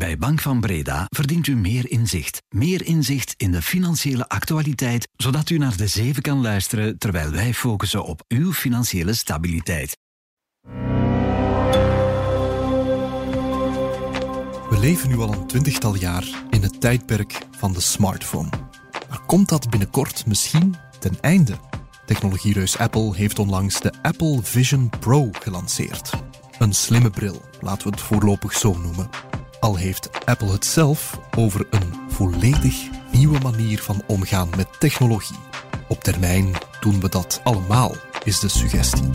Bij 0.00 0.18
Bank 0.18 0.40
van 0.40 0.60
Breda 0.60 1.06
verdient 1.08 1.46
u 1.46 1.56
meer 1.56 1.90
inzicht. 1.90 2.42
Meer 2.48 2.86
inzicht 2.86 3.34
in 3.36 3.50
de 3.50 3.62
financiële 3.62 4.28
actualiteit, 4.28 5.08
zodat 5.16 5.50
u 5.50 5.58
naar 5.58 5.76
de 5.76 5.86
zeven 5.86 6.22
kan 6.22 6.40
luisteren 6.40 6.98
terwijl 6.98 7.30
wij 7.30 7.54
focussen 7.54 8.04
op 8.04 8.24
uw 8.28 8.52
financiële 8.52 9.14
stabiliteit. 9.14 9.98
We 14.70 14.76
leven 14.78 15.08
nu 15.08 15.18
al 15.18 15.32
een 15.32 15.46
twintigtal 15.46 15.94
jaar 15.94 16.28
in 16.50 16.62
het 16.62 16.80
tijdperk 16.80 17.38
van 17.58 17.72
de 17.72 17.80
smartphone. 17.80 18.50
Maar 19.08 19.20
komt 19.26 19.48
dat 19.48 19.70
binnenkort 19.70 20.26
misschien 20.26 20.76
ten 20.98 21.20
einde? 21.20 21.56
Technologiereus 22.06 22.78
Apple 22.78 23.16
heeft 23.16 23.38
onlangs 23.38 23.80
de 23.80 23.92
Apple 24.02 24.38
Vision 24.42 24.90
Pro 25.00 25.28
gelanceerd. 25.32 26.10
Een 26.58 26.72
slimme 26.72 27.10
bril, 27.10 27.42
laten 27.60 27.84
we 27.84 27.90
het 27.90 28.00
voorlopig 28.00 28.52
zo 28.52 28.78
noemen. 28.78 29.29
Al 29.60 29.76
heeft 29.76 30.10
Apple 30.24 30.52
het 30.52 30.64
zelf 30.66 31.18
over 31.36 31.66
een 31.70 31.94
volledig 32.08 32.88
nieuwe 33.12 33.38
manier 33.38 33.82
van 33.82 34.02
omgaan 34.06 34.48
met 34.56 34.68
technologie. 34.78 35.36
Op 35.88 36.02
termijn 36.02 36.52
doen 36.80 37.00
we 37.00 37.08
dat 37.08 37.40
allemaal, 37.44 37.94
is 38.24 38.38
de 38.38 38.48
suggestie. 38.48 39.10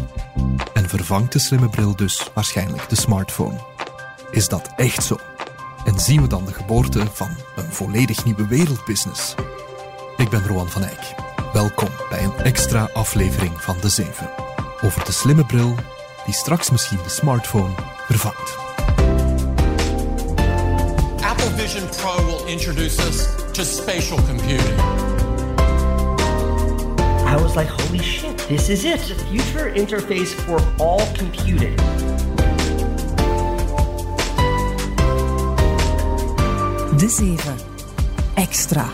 En 0.74 0.90
vervangt 0.90 1.32
de 1.32 1.40
slimme 1.40 1.70
bril 1.70 1.96
dus 1.96 2.30
waarschijnlijk 2.34 2.90
de 2.90 2.96
smartphone. 2.96 3.60
Is 4.32 4.48
dat 4.48 4.70
echt 4.76 5.04
zo? 5.04 5.18
En 5.86 6.00
zien 6.00 6.22
we 6.22 6.28
dan 6.28 6.46
de 6.46 6.54
geboorte 6.54 7.06
van 7.14 7.30
een 7.56 7.74
volledig 7.74 8.26
nieuwe 8.26 8.48
wereldbusiness? 8.48 9.36
Ik 10.18 10.30
ben 10.30 10.48
Roan 10.48 10.70
van 10.70 10.84
Eyck. 10.84 11.16
Welkom 11.54 11.90
bij 12.10 12.24
een 12.24 12.38
extra 12.38 12.90
aflevering 12.94 13.62
van 13.62 13.78
De 13.82 13.90
Zeven. 13.90 14.30
Over 14.82 15.06
de 15.06 15.12
slimme 15.12 15.46
bril 15.46 15.76
die 16.26 16.34
straks 16.34 16.70
misschien 16.70 17.00
de 17.04 17.10
smartphone 17.10 17.74
vervangt. 18.08 18.56
Apple 21.46 21.58
Vision 21.58 21.88
Pro 21.90 22.26
will 22.26 22.48
introduce 22.48 22.98
us 23.00 23.52
to 23.52 23.64
spatial 23.64 24.18
computing. 24.24 24.80
I 27.24 27.38
was 27.40 27.56
like, 27.56 27.68
holy 27.68 28.00
shit, 28.00 28.36
this 28.50 28.70
is 28.70 28.84
it. 28.84 29.00
The 29.02 29.16
future 29.26 29.72
interface 29.72 30.34
for 30.34 30.58
all 30.80 31.06
computing. 31.14 31.76
De 36.98 37.10
7. 37.10 37.56
Extra. 38.36 38.90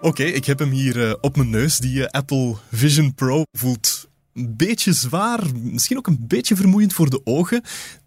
Oké, 0.00 0.22
ik 0.22 0.44
heb 0.44 0.58
hem 0.58 0.70
hier 0.70 0.96
uh, 0.96 1.14
op 1.20 1.36
mijn 1.36 1.50
neus. 1.50 1.78
Die 1.78 1.98
uh, 1.98 2.06
Apple 2.06 2.54
Vision 2.70 3.14
Pro 3.14 3.42
voelt 3.52 3.95
een 4.36 4.56
beetje 4.56 4.92
zwaar, 4.92 5.40
misschien 5.54 5.96
ook 5.96 6.06
een 6.06 6.24
beetje 6.26 6.56
vermoeiend 6.56 6.92
voor 6.92 7.10
de 7.10 7.20
ogen. 7.24 7.62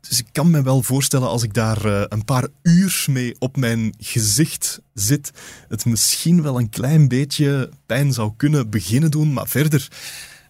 Dus 0.08 0.19
ik 0.19 0.27
kan 0.31 0.52
me 0.52 0.61
wel 0.61 0.83
voorstellen 0.83 1.27
als 1.27 1.44
ik 1.44 1.53
daar 1.53 1.86
uh, 1.86 2.03
een 2.08 2.25
paar 2.25 2.47
uur 2.61 3.05
mee 3.09 3.36
op 3.39 3.58
mijn 3.58 3.94
gezicht 3.97 4.81
zit, 4.94 5.31
het 5.67 5.86
misschien 5.86 6.41
wel 6.41 6.59
een 6.59 6.69
klein 6.69 7.08
beetje 7.08 7.69
pijn 7.86 8.13
zou 8.13 8.31
kunnen 8.38 8.69
beginnen 8.69 9.11
doen, 9.11 9.33
maar 9.33 9.47
verder 9.47 9.88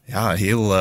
ja, 0.06 0.34
heel 0.34 0.76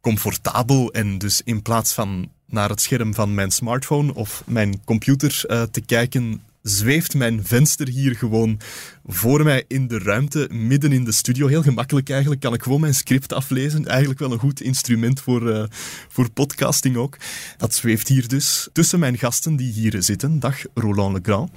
comfortabel 0.00 0.92
en 0.92 1.18
dus 1.18 1.40
in 1.44 1.62
plaats 1.62 1.92
van 1.92 2.28
naar 2.46 2.68
het 2.68 2.80
scherm 2.80 3.14
van 3.14 3.34
mijn 3.34 3.50
smartphone 3.50 4.14
of 4.14 4.42
mijn 4.46 4.84
computer 4.84 5.44
uh, 5.46 5.62
te 5.62 5.80
kijken, 5.80 6.42
zweeft 6.64 7.14
mijn 7.14 7.44
venster 7.44 7.88
hier 7.88 8.14
gewoon 8.14 8.60
voor 9.06 9.44
mij 9.44 9.64
in 9.68 9.88
de 9.88 9.98
ruimte, 9.98 10.48
midden 10.50 10.92
in 10.92 11.04
de 11.04 11.12
studio. 11.12 11.46
Heel 11.46 11.62
gemakkelijk 11.62 12.10
eigenlijk, 12.10 12.40
kan 12.40 12.54
ik 12.54 12.62
gewoon 12.62 12.80
mijn 12.80 12.94
script 12.94 13.32
aflezen. 13.32 13.86
Eigenlijk 13.86 14.20
wel 14.20 14.32
een 14.32 14.38
goed 14.38 14.60
instrument 14.60 15.20
voor, 15.20 15.42
uh, 15.42 15.64
voor 16.08 16.30
podcasting 16.30 16.96
ook. 16.96 17.16
Dat 17.56 17.74
zweeft 17.74 18.08
hier 18.08 18.28
dus 18.28 18.68
tussen 18.72 18.98
mijn 18.98 19.18
gasten 19.18 19.56
die 19.56 19.72
hier 19.72 20.02
zitten. 20.02 20.40
Dag 20.40 20.56
Roland 20.74 21.14
Legrand. 21.14 21.50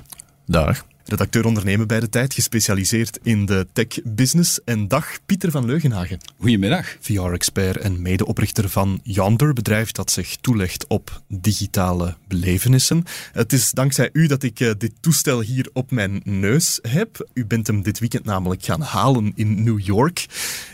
Dag 0.45 0.85
redacteur 1.07 1.45
ondernemen 1.45 1.87
bij 1.87 1.99
de 1.99 2.09
tijd, 2.09 2.33
gespecialiseerd 2.33 3.19
in 3.23 3.45
de 3.45 3.67
tech-business. 3.73 4.59
En 4.63 4.87
dag 4.87 5.17
Pieter 5.25 5.51
van 5.51 5.65
Leugenhagen. 5.65 6.17
Goedemiddag. 6.39 6.97
VR-expert 6.99 7.77
en 7.77 8.01
medeoprichter 8.01 8.69
van 8.69 8.99
Yonder, 9.03 9.53
bedrijf 9.53 9.91
dat 9.91 10.11
zich 10.11 10.35
toelegt 10.35 10.87
op 10.87 11.21
digitale 11.27 12.15
belevenissen. 12.27 13.03
Het 13.31 13.53
is 13.53 13.71
dankzij 13.71 14.09
u 14.13 14.27
dat 14.27 14.43
ik 14.43 14.59
uh, 14.59 14.71
dit 14.77 14.91
toestel 14.99 15.41
hier 15.41 15.69
op 15.73 15.91
mijn 15.91 16.21
neus 16.23 16.79
heb. 16.81 17.27
U 17.33 17.45
bent 17.45 17.67
hem 17.67 17.81
dit 17.81 17.99
weekend 17.99 18.25
namelijk 18.25 18.63
gaan 18.63 18.81
halen 18.81 19.31
in 19.35 19.63
New 19.63 19.79
York. 19.79 20.25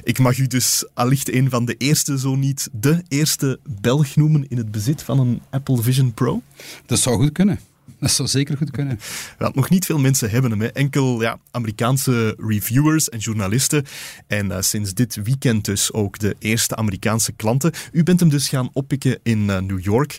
Ik 0.03 0.19
mag 0.19 0.37
u 0.37 0.47
dus 0.47 0.85
allicht 0.93 1.33
een 1.33 1.49
van 1.49 1.65
de 1.65 1.75
eerste, 1.77 2.19
zo 2.19 2.35
niet 2.35 2.69
de 2.71 3.03
eerste 3.07 3.59
Belg 3.81 4.15
noemen 4.15 4.45
in 4.49 4.57
het 4.57 4.71
bezit 4.71 5.03
van 5.03 5.19
een 5.19 5.41
Apple 5.49 5.81
Vision 5.81 6.13
Pro. 6.13 6.41
Dat 6.85 6.99
zou 6.99 7.15
goed 7.15 7.31
kunnen. 7.31 7.59
Dat 8.03 8.11
zou 8.11 8.27
zeker 8.27 8.57
goed 8.57 8.71
kunnen. 8.71 8.99
Wat 9.37 9.55
nog 9.55 9.69
niet 9.69 9.85
veel 9.85 9.99
mensen 9.99 10.29
hebben 10.29 10.51
hem. 10.51 10.61
Hè. 10.61 10.67
Enkel 10.67 11.21
ja, 11.21 11.39
Amerikaanse 11.51 12.35
reviewers 12.37 13.09
en 13.09 13.19
journalisten. 13.19 13.85
En 14.27 14.45
uh, 14.45 14.57
sinds 14.59 14.93
dit 14.93 15.15
weekend 15.23 15.65
dus 15.65 15.93
ook 15.93 16.19
de 16.19 16.35
eerste 16.39 16.75
Amerikaanse 16.75 17.31
klanten. 17.31 17.71
U 17.91 18.03
bent 18.03 18.19
hem 18.19 18.29
dus 18.29 18.49
gaan 18.49 18.69
oppikken 18.73 19.19
in 19.23 19.39
uh, 19.39 19.59
New 19.59 19.79
York. 19.83 20.17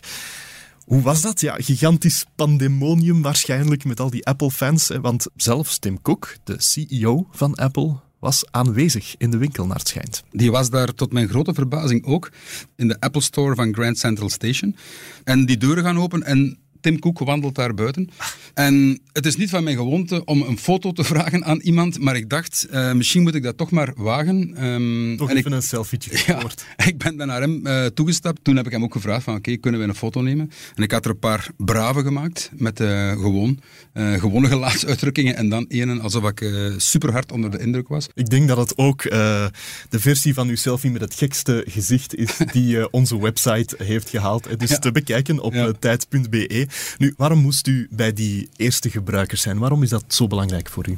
Hoe 0.85 1.01
was 1.01 1.21
dat? 1.21 1.41
Ja, 1.41 1.55
gigantisch 1.57 2.25
pandemonium 2.35 3.21
waarschijnlijk 3.21 3.85
met 3.85 3.99
al 3.99 4.09
die 4.09 4.25
Apple-fans. 4.25 4.91
Want 5.01 5.27
zelfs 5.35 5.79
Tim 5.79 6.01
Cook, 6.01 6.35
de 6.43 6.55
CEO 6.57 7.27
van 7.31 7.55
Apple, 7.55 7.95
was 8.19 8.45
aanwezig 8.51 9.15
in 9.17 9.31
de 9.31 9.37
winkel, 9.37 9.65
naar 9.65 9.77
het 9.77 9.87
schijnt. 9.87 10.23
Die 10.31 10.51
was 10.51 10.69
daar 10.69 10.93
tot 10.93 11.13
mijn 11.13 11.29
grote 11.29 11.53
verbazing 11.53 12.05
ook 12.05 12.31
in 12.75 12.87
de 12.87 12.99
Apple 12.99 13.21
Store 13.21 13.55
van 13.55 13.73
Grand 13.73 13.97
Central 13.97 14.29
Station. 14.29 14.75
En 15.23 15.45
die 15.45 15.57
deuren 15.57 15.83
gaan 15.83 15.99
open 15.99 16.23
en 16.23 16.57
Tim 16.85 16.99
Cook 16.99 17.19
wandelt 17.19 17.55
daar 17.55 17.73
buiten. 17.73 18.09
En 18.53 18.99
het 19.11 19.25
is 19.25 19.35
niet 19.35 19.49
van 19.49 19.63
mijn 19.63 19.75
gewoonte 19.75 20.25
om 20.25 20.41
een 20.41 20.57
foto 20.57 20.91
te 20.91 21.03
vragen 21.03 21.45
aan 21.45 21.59
iemand, 21.59 21.99
maar 21.99 22.15
ik 22.15 22.29
dacht, 22.29 22.67
uh, 22.71 22.91
misschien 22.91 23.21
moet 23.21 23.35
ik 23.35 23.43
dat 23.43 23.57
toch 23.57 23.71
maar 23.71 23.93
wagen. 23.95 24.65
Um, 24.65 25.17
toch 25.17 25.29
en 25.29 25.37
even 25.37 25.51
ik, 25.51 25.57
een 25.57 25.63
selfietje 25.63 26.11
ja, 26.27 26.41
ik 26.85 26.97
ben 26.97 27.17
dan 27.17 27.27
naar 27.27 27.41
hem 27.41 27.67
uh, 27.67 27.85
toegestapt. 27.85 28.43
Toen 28.43 28.55
heb 28.55 28.65
ik 28.65 28.71
hem 28.71 28.83
ook 28.83 28.93
gevraagd 28.93 29.23
van, 29.23 29.33
oké, 29.33 29.49
okay, 29.49 29.59
kunnen 29.61 29.81
we 29.81 29.87
een 29.87 29.95
foto 29.95 30.21
nemen? 30.21 30.51
En 30.75 30.83
ik 30.83 30.91
had 30.91 31.05
er 31.05 31.11
een 31.11 31.19
paar 31.19 31.49
brave 31.57 32.01
gemaakt, 32.01 32.51
met 32.55 32.79
uh, 32.79 33.11
gewoon, 33.11 33.59
gewone 33.93 34.47
gelaatsuitdrukkingen 34.47 35.35
en 35.35 35.49
dan 35.49 35.65
ene 35.67 35.99
alsof 35.99 36.29
ik 36.29 36.45
super 36.77 37.11
hard 37.11 37.31
onder 37.31 37.51
de 37.51 37.59
indruk 37.59 37.87
was. 37.87 38.07
Ik 38.13 38.29
denk 38.29 38.47
dat 38.47 38.57
het 38.57 38.77
ook 38.77 39.01
de 39.01 39.51
versie 39.89 40.33
van 40.33 40.47
uw 40.47 40.55
selfie 40.55 40.91
met 40.91 41.01
het 41.01 41.13
gekste 41.13 41.65
gezicht 41.67 42.15
is 42.15 42.37
die 42.51 42.91
onze 42.91 43.21
website 43.21 43.75
heeft 43.83 44.09
gehaald. 44.09 44.47
Het 44.47 44.63
is 44.63 44.69
ja. 44.69 44.77
te 44.77 44.91
bekijken 44.91 45.39
op 45.39 45.53
ja. 45.53 45.71
tijd.be. 45.79 46.67
Nu, 46.97 47.13
waarom 47.17 47.39
moest 47.39 47.67
u 47.67 47.87
bij 47.91 48.13
die 48.13 48.49
eerste 48.55 48.89
gebruikers 48.89 49.41
zijn? 49.41 49.57
Waarom 49.57 49.83
is 49.83 49.89
dat 49.89 50.03
zo 50.07 50.27
belangrijk 50.27 50.69
voor 50.69 50.87
u? 50.89 50.97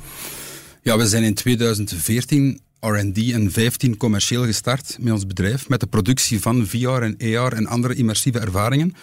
Ja, 0.82 0.98
we 0.98 1.08
zijn 1.08 1.24
in 1.24 1.34
2014 1.34 2.60
R&D 2.80 3.32
en 3.32 3.52
15 3.52 3.98
commercieel 3.98 4.46
gestart 4.46 4.98
met 5.00 5.14
ons 5.14 5.28
bedrijf, 5.28 5.70
met 5.70 5.80
de 5.80 5.88
productie 5.88 6.40
van 6.40 6.68
VR 6.68 6.88
en 6.88 7.18
AR 7.36 7.54
en 7.54 7.68
andere 7.68 7.96
immersieve 7.96 8.40
ervaringen. 8.40 8.96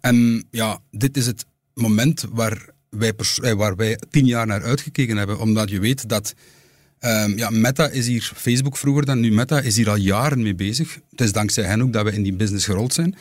En 0.00 0.44
ja, 0.50 0.78
dit 0.90 1.16
is 1.16 1.26
het 1.26 1.46
moment 1.74 2.24
waar 2.30 2.68
wij, 2.88 3.14
waar 3.56 3.76
wij 3.76 3.98
tien 4.10 4.26
jaar 4.26 4.46
naar 4.46 4.62
uitgekeken 4.62 5.16
hebben, 5.16 5.38
omdat 5.38 5.70
je 5.70 5.80
weet 5.80 6.08
dat 6.08 6.34
um, 7.00 7.36
ja, 7.38 7.50
Meta 7.50 7.88
is 7.88 8.06
hier, 8.06 8.32
Facebook 8.36 8.76
vroeger 8.76 9.04
dan, 9.04 9.20
nu 9.20 9.32
Meta 9.32 9.60
is 9.60 9.76
hier 9.76 9.90
al 9.90 9.96
jaren 9.96 10.42
mee 10.42 10.54
bezig. 10.54 10.98
Het 11.10 11.20
is 11.20 11.32
dankzij 11.32 11.64
hen 11.64 11.82
ook 11.82 11.92
dat 11.92 12.04
we 12.04 12.12
in 12.12 12.22
die 12.22 12.34
business 12.34 12.64
gerold 12.64 12.94
zijn. 12.94 13.14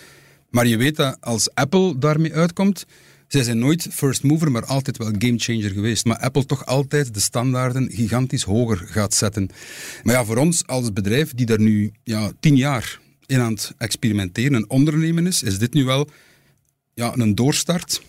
Maar 0.51 0.67
je 0.67 0.77
weet 0.77 0.95
dat 0.95 1.17
als 1.19 1.53
Apple 1.53 1.97
daarmee 1.97 2.33
uitkomt, 2.33 2.85
zij 3.27 3.43
zijn 3.43 3.59
nooit 3.59 3.87
first 3.91 4.23
mover, 4.23 4.51
maar 4.51 4.65
altijd 4.65 4.97
wel 4.97 5.11
game 5.17 5.37
changer 5.37 5.69
geweest. 5.69 6.05
Maar 6.05 6.17
Apple 6.17 6.45
toch 6.45 6.65
altijd 6.65 7.13
de 7.13 7.19
standaarden 7.19 7.91
gigantisch 7.91 8.43
hoger 8.43 8.77
gaat 8.77 9.13
zetten. 9.13 9.49
Maar 10.03 10.15
ja, 10.15 10.25
voor 10.25 10.37
ons 10.37 10.67
als 10.67 10.93
bedrijf 10.93 11.33
die 11.33 11.45
daar 11.45 11.59
nu 11.59 11.91
ja, 12.03 12.31
tien 12.39 12.55
jaar 12.55 12.99
in 13.25 13.39
aan 13.39 13.53
het 13.53 13.73
experimenteren 13.77 14.55
en 14.55 14.69
ondernemen 14.69 15.27
is, 15.27 15.43
is 15.43 15.59
dit 15.59 15.73
nu 15.73 15.83
wel 15.83 16.09
ja, 16.93 17.13
een 17.17 17.35
doorstart. 17.35 18.01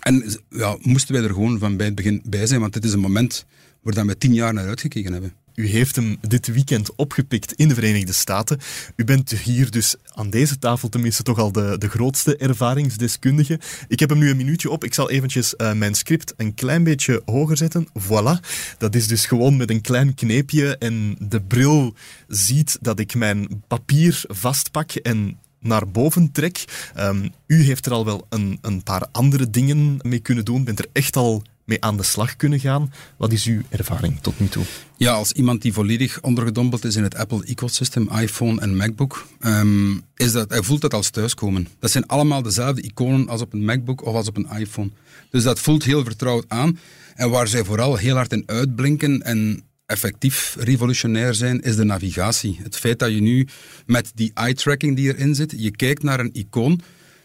En 0.00 0.38
ja, 0.48 0.76
moesten 0.80 1.14
wij 1.14 1.24
er 1.24 1.32
gewoon 1.32 1.58
van 1.58 1.76
bij 1.76 1.86
het 1.86 1.94
begin 1.94 2.22
bij 2.24 2.46
zijn, 2.46 2.60
want 2.60 2.72
dit 2.72 2.84
is 2.84 2.92
een 2.92 3.00
moment 3.00 3.44
waar 3.82 4.06
we 4.06 4.18
tien 4.18 4.34
jaar 4.34 4.54
naar 4.54 4.66
uitgekeken 4.66 5.12
hebben. 5.12 5.32
U 5.54 5.66
heeft 5.66 5.96
hem 5.96 6.16
dit 6.20 6.46
weekend 6.46 6.94
opgepikt 6.94 7.52
in 7.52 7.68
de 7.68 7.74
Verenigde 7.74 8.12
Staten. 8.12 8.58
U 8.96 9.04
bent 9.04 9.30
hier 9.30 9.70
dus 9.70 9.94
aan 10.14 10.30
deze 10.30 10.58
tafel 10.58 10.88
tenminste 10.88 11.22
toch 11.22 11.38
al 11.38 11.52
de, 11.52 11.78
de 11.78 11.88
grootste 11.88 12.36
ervaringsdeskundige. 12.36 13.60
Ik 13.88 14.00
heb 14.00 14.08
hem 14.08 14.18
nu 14.18 14.30
een 14.30 14.36
minuutje 14.36 14.70
op. 14.70 14.84
Ik 14.84 14.94
zal 14.94 15.10
eventjes 15.10 15.54
uh, 15.56 15.72
mijn 15.72 15.94
script 15.94 16.34
een 16.36 16.54
klein 16.54 16.84
beetje 16.84 17.22
hoger 17.24 17.56
zetten. 17.56 17.88
Voilà. 17.88 18.46
Dat 18.78 18.94
is 18.94 19.06
dus 19.06 19.26
gewoon 19.26 19.56
met 19.56 19.70
een 19.70 19.80
klein 19.80 20.14
kneepje 20.14 20.78
en 20.78 21.16
de 21.18 21.40
bril 21.40 21.94
ziet 22.28 22.78
dat 22.80 22.98
ik 22.98 23.14
mijn 23.14 23.62
papier 23.68 24.24
vastpak 24.26 24.90
en 24.92 25.38
naar 25.60 25.88
boven 25.88 26.32
trek. 26.32 26.64
Um, 26.98 27.30
u 27.46 27.62
heeft 27.62 27.86
er 27.86 27.92
al 27.92 28.04
wel 28.04 28.26
een, 28.28 28.58
een 28.60 28.82
paar 28.82 29.06
andere 29.12 29.50
dingen 29.50 29.98
mee 30.02 30.18
kunnen 30.18 30.44
doen. 30.44 30.64
Bent 30.64 30.78
er 30.78 30.86
echt 30.92 31.16
al 31.16 31.42
mee 31.64 31.82
aan 31.82 31.96
de 31.96 32.02
slag 32.02 32.36
kunnen 32.36 32.60
gaan. 32.60 32.92
Wat 33.16 33.32
is 33.32 33.44
uw 33.44 33.60
ervaring 33.68 34.20
tot 34.20 34.40
nu 34.40 34.48
toe? 34.48 34.64
Ja, 34.96 35.12
als 35.12 35.32
iemand 35.32 35.62
die 35.62 35.72
volledig 35.72 36.20
ondergedompeld 36.20 36.84
is 36.84 36.96
in 36.96 37.02
het 37.02 37.14
Apple-ecosysteem, 37.14 38.08
iPhone 38.10 38.60
en 38.60 38.76
MacBook, 38.76 39.26
um, 39.40 40.02
is 40.16 40.32
dat, 40.32 40.50
hij 40.50 40.62
voelt 40.62 40.80
dat 40.80 40.94
als 40.94 41.10
thuiskomen. 41.10 41.68
Dat 41.78 41.90
zijn 41.90 42.06
allemaal 42.06 42.42
dezelfde 42.42 42.82
iconen 42.82 43.28
als 43.28 43.40
op 43.40 43.52
een 43.52 43.64
MacBook 43.64 44.04
of 44.04 44.14
als 44.14 44.28
op 44.28 44.36
een 44.36 44.58
iPhone. 44.58 44.90
Dus 45.30 45.42
dat 45.42 45.60
voelt 45.60 45.84
heel 45.84 46.04
vertrouwd 46.04 46.44
aan. 46.48 46.78
En 47.14 47.30
waar 47.30 47.48
zij 47.48 47.64
vooral 47.64 47.96
heel 47.96 48.14
hard 48.14 48.32
in 48.32 48.42
uitblinken 48.46 49.22
en 49.22 49.62
effectief 49.86 50.56
revolutionair 50.58 51.34
zijn, 51.34 51.60
is 51.60 51.76
de 51.76 51.84
navigatie. 51.84 52.60
Het 52.62 52.76
feit 52.76 52.98
dat 52.98 53.12
je 53.12 53.20
nu 53.20 53.48
met 53.86 54.12
die 54.14 54.30
eye-tracking 54.34 54.96
die 54.96 55.14
erin 55.14 55.34
zit, 55.34 55.54
je 55.56 55.70
kijkt 55.70 56.02
naar 56.02 56.20
een 56.20 56.32
icoon 56.32 56.80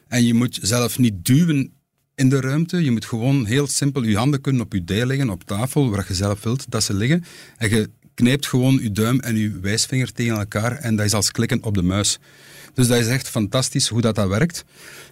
en 0.08 0.26
je 0.26 0.34
moet 0.34 0.60
zelf 0.62 1.00
niet 1.00 1.26
duwen 1.26 1.72
in 2.18 2.30
de 2.30 2.42
ruimte. 2.42 2.84
Je 2.84 2.92
moet 2.92 3.06
gewoon 3.06 3.46
heel 3.46 3.68
simpel 3.68 4.04
je 4.04 4.18
handen 4.18 4.42
kunnen 4.42 4.62
op 4.62 4.74
je 4.74 4.84
dij 4.84 5.06
leggen, 5.06 5.30
op 5.30 5.44
tafel, 5.44 5.90
waar 5.90 6.06
je 6.08 6.14
zelf 6.14 6.44
wilt 6.44 6.66
dat 6.70 6.84
ze 6.84 6.94
liggen. 6.94 7.24
En 7.58 7.70
je 7.70 7.90
knijpt 8.14 8.48
gewoon 8.48 8.80
je 8.82 8.92
duim 8.92 9.20
en 9.20 9.38
je 9.38 9.60
wijsvinger 9.60 10.12
tegen 10.12 10.38
elkaar 10.38 10.76
en 10.76 10.96
dat 10.96 11.06
is 11.06 11.14
als 11.14 11.32
klikken 11.32 11.64
op 11.64 11.74
de 11.74 11.82
muis. 11.82 12.20
Dus 12.74 12.88
dat 12.88 12.98
is 13.00 13.08
echt 13.08 13.30
fantastisch 13.30 13.88
hoe 13.88 14.02
dat, 14.02 14.16
dat 14.16 14.28
werkt. 14.28 14.64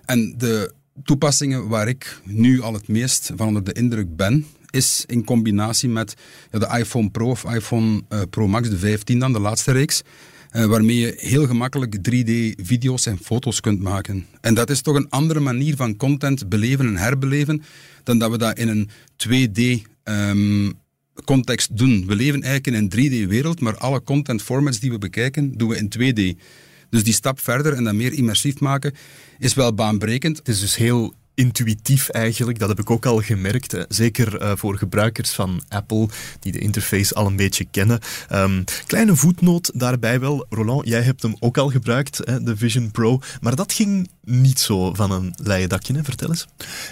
En 0.06 0.34
de 0.38 0.74
toepassingen 1.04 1.68
waar 1.68 1.88
ik 1.88 2.20
nu 2.24 2.62
al 2.62 2.74
het 2.74 2.88
meest 2.88 3.32
van 3.36 3.48
onder 3.48 3.64
de 3.64 3.74
indruk 3.74 4.16
ben, 4.16 4.46
is 4.70 5.04
in 5.08 5.24
combinatie 5.24 5.90
met 5.90 6.14
de 6.50 6.78
iPhone 6.78 7.10
Pro 7.10 7.30
of 7.30 7.44
iPhone 7.54 8.02
uh, 8.10 8.22
Pro 8.30 8.48
Max, 8.48 8.70
de 8.70 8.78
15 8.78 9.20
dan, 9.20 9.34
de 9.34 9.40
laatste 9.40 9.72
reeks. 9.72 10.02
Uh, 10.56 10.66
waarmee 10.66 10.98
je 10.98 11.14
heel 11.18 11.48
gemakkelijk 11.48 11.96
3D-video's 11.96 13.06
en 13.06 13.18
foto's 13.18 13.60
kunt 13.60 13.80
maken. 13.80 14.26
En 14.42 14.54
dat 14.54 14.70
is 14.70 14.82
toch 14.82 14.96
een 14.96 15.10
andere 15.10 15.40
manier 15.40 15.76
van 15.76 15.96
content 15.96 16.50
beleven 16.50 16.88
en 16.88 16.98
herbeleven 16.98 17.64
dan 18.04 18.18
dat 18.18 18.32
we 18.32 18.38
dat 18.38 18.58
in 18.58 18.68
een 18.68 18.90
2D-context 19.28 21.70
ehm, 21.70 21.78
doen. 21.78 22.06
We 22.08 22.16
leven 22.16 22.42
eigenlijk 22.42 22.68
in 22.68 22.74
een 22.74 22.90
3D-wereld, 22.90 23.60
maar 23.60 23.78
alle 23.78 24.04
content 24.04 24.42
formats 24.42 24.80
die 24.80 24.92
we 24.92 24.98
bekijken, 24.98 25.58
doen 25.58 25.70
we 25.70 25.78
in 25.78 25.94
2D. 25.98 26.40
Dus 26.90 27.04
die 27.04 27.14
stap 27.14 27.40
verder 27.40 27.74
en 27.74 27.84
dat 27.84 27.94
meer 27.94 28.14
immersief 28.14 28.60
maken 28.60 28.94
is 29.40 29.54
wel 29.54 29.74
baanbrekend. 29.74 30.38
Het 30.38 30.48
is 30.48 30.60
dus 30.60 30.76
heel 30.76 31.14
intuïtief 31.36 32.10
eigenlijk. 32.10 32.60
Dat 32.60 32.70
heb 32.70 32.80
ik 32.80 32.90
ook 32.90 33.06
al 33.06 33.22
gemerkt. 33.22 33.86
Zeker 33.90 34.42
uh, 34.42 34.52
voor 34.56 34.78
gebruikers 34.78 35.32
van 35.32 35.64
Apple, 35.70 36.08
die 36.40 36.52
de 36.52 36.60
interface 36.60 37.14
al 37.14 37.26
een 37.26 37.36
beetje 37.36 37.66
kennen. 37.72 38.00
Um, 38.32 38.64
kleine 38.86 39.16
voetnoot 39.16 39.72
daarbij 39.74 40.20
wel. 40.20 40.46
Roland, 40.50 40.88
jij 40.88 41.02
hebt 41.02 41.22
hem 41.22 41.36
ook 41.40 41.58
al 41.58 41.70
gebruikt, 41.70 42.22
hè, 42.24 42.44
de 42.44 42.58
Vision 42.58 42.92
Pro. 42.92 43.20
Maar 43.42 43.56
dat 43.56 43.74
ging 43.74 44.10
niet 44.24 44.60
zo 44.60 44.94
van 44.94 45.12
een 45.12 45.34
leien 45.44 45.70
dakje, 45.70 45.94
hè? 45.94 46.04
vertel 46.04 46.30
eens. 46.30 46.48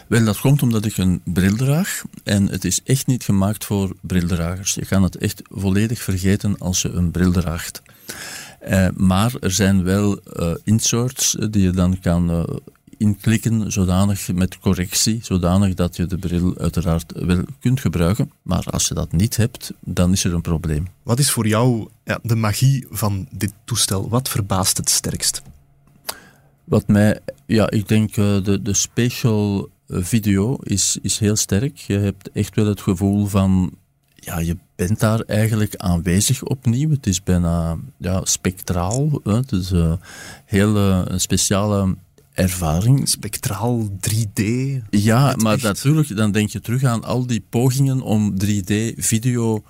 Wel, 0.08 0.26
dat 0.26 0.40
komt 0.40 0.62
omdat 0.62 0.86
ik 0.86 0.98
een 0.98 1.22
bril 1.26 1.56
draag. 1.56 2.02
En 2.24 2.50
het 2.50 2.66
is 2.66 2.82
echt 2.84 3.08
niet 3.08 3.24
gemaakt 3.24 3.66
voor 3.66 3.96
brildragers. 4.02 4.74
Je 4.74 4.86
kan 4.86 5.04
het 5.04 5.18
echt 5.18 5.42
volledig 5.50 6.02
vergeten 6.02 6.58
als 6.58 6.82
je 6.82 6.90
een 6.90 7.12
bril 7.12 7.32
draagt. 7.32 7.82
Uh, 8.68 8.88
maar 8.96 9.34
er 9.40 9.52
zijn 9.52 9.84
wel 9.84 10.20
uh, 10.40 10.54
inserts 10.64 11.38
die 11.50 11.62
je 11.62 11.72
dan 11.72 12.00
kan 12.00 12.48
inklikken, 13.04 13.72
zodanig 13.72 14.34
met 14.34 14.60
correctie, 14.60 15.20
zodanig 15.22 15.74
dat 15.74 15.96
je 15.96 16.06
de 16.06 16.18
bril 16.18 16.58
uiteraard 16.58 17.12
wel 17.16 17.44
kunt 17.60 17.80
gebruiken. 17.80 18.32
Maar 18.42 18.64
als 18.70 18.88
je 18.88 18.94
dat 18.94 19.12
niet 19.12 19.38
hebt, 19.38 19.74
dan 19.80 20.12
is 20.12 20.24
er 20.24 20.34
een 20.34 20.42
probleem. 20.42 20.88
Wat 21.04 21.20
is 21.20 21.32
voor 21.32 21.48
jou 21.48 21.88
ja, 22.04 22.20
de 22.24 22.36
magie 22.36 22.86
van 22.90 23.28
dit 23.32 23.54
toestel? 23.66 24.10
Wat 24.10 24.30
verbaast 24.30 24.78
het 24.78 24.90
sterkst? 24.90 25.42
Wat 26.64 26.88
mij, 26.88 27.20
ja, 27.46 27.70
ik 27.70 27.88
denk 27.88 28.14
de, 28.14 28.60
de 28.64 28.74
special 28.74 29.70
video 29.88 30.56
is, 30.56 30.98
is 31.02 31.20
heel 31.20 31.36
sterk. 31.36 31.78
Je 31.78 31.98
hebt 31.98 32.32
echt 32.32 32.56
wel 32.56 32.66
het 32.66 32.82
gevoel 32.82 33.26
van 33.26 33.78
ja, 34.16 34.40
je 34.40 34.58
bent 34.76 35.00
daar 35.00 35.20
eigenlijk 35.20 35.76
aanwezig 35.76 36.44
opnieuw. 36.44 36.90
Het 36.90 37.08
is 37.08 37.24
bijna 37.24 37.78
ja, 37.98 38.26
spectraal. 38.26 39.20
Hè. 39.24 39.36
Het 39.36 39.52
is 39.52 39.72
een 39.72 40.00
hele 40.46 41.12
speciale 41.16 41.96
ervaring. 42.34 43.10
Spectraal 43.10 43.90
3D. 44.10 44.44
Ja, 44.90 45.36
maar 45.38 45.58
natuurlijk, 45.62 46.16
dan 46.16 46.32
denk 46.32 46.50
je 46.50 46.60
terug 46.60 46.84
aan 46.84 47.04
al 47.04 47.26
die 47.28 47.46
pogingen 47.50 48.02
om 48.02 48.34
3D-video 48.46 49.64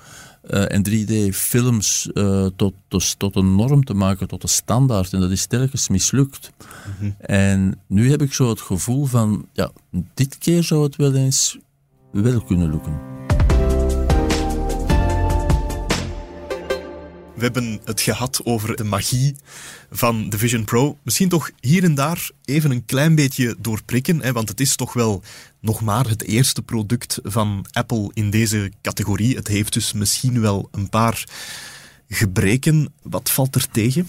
uh, 0.50 0.72
en 0.72 0.84
3D-films 0.90 2.10
uh, 2.14 2.46
tot, 2.56 2.74
tot, 2.88 3.20
tot, 3.20 3.36
een 3.36 3.56
norm 3.56 3.84
te 3.84 3.94
maken, 3.94 4.28
tot 4.28 4.44
een 4.44 4.50
standaard. 4.50 5.14
En 5.14 5.20
dat 5.20 5.32
is 5.32 5.46
telkens 5.46 5.88
mislukt. 5.88 6.52
Mm 6.58 6.94
-hmm. 7.00 7.16
En 7.20 7.80
nu 7.88 8.10
heb 8.10 8.22
ik 8.22 8.34
zo 8.34 8.50
het 8.50 8.62
gevoel 8.62 9.06
van, 9.06 9.48
ja, 9.54 9.72
dit 10.14 10.38
keer 10.38 10.64
zou 10.64 10.84
het 10.84 10.96
wel 10.96 11.16
eens 11.16 11.58
wel 12.12 12.44
kunnen 12.44 12.70
lukken. 12.70 13.00
We 17.36 17.44
hebben 17.44 17.80
het 17.84 18.02
gehad 18.02 18.42
over 18.44 18.76
de 18.76 18.84
magie 18.84 19.36
van 19.92 20.30
de 20.30 20.38
Vision 20.38 20.66
Pro. 20.66 20.98
Misschien 21.04 21.30
toch 21.30 21.52
hier 21.60 21.84
en 21.84 21.96
daar 21.96 22.30
even 22.46 22.72
een 22.72 22.86
klein 22.86 23.16
beetje 23.16 23.56
doorprikken, 23.60 24.22
hè, 24.22 24.32
want 24.32 24.50
het 24.50 24.60
is 24.60 24.76
toch 24.76 24.94
wel 24.94 25.24
nog 25.60 25.82
maar 25.82 26.08
het 26.08 26.24
eerste 26.24 26.62
product 26.62 27.20
van 27.24 27.66
Apple 27.72 28.12
in 28.14 28.30
deze 28.30 28.72
categorie. 28.82 29.36
Het 29.36 29.48
heeft 29.48 29.74
dus 29.74 29.94
misschien 29.94 30.42
wel 30.42 30.68
een 30.72 30.90
paar 30.90 31.26
gebreken. 32.08 32.94
Wat 33.02 33.32
valt 33.32 33.56
er 33.56 33.68
tegen? 33.72 34.08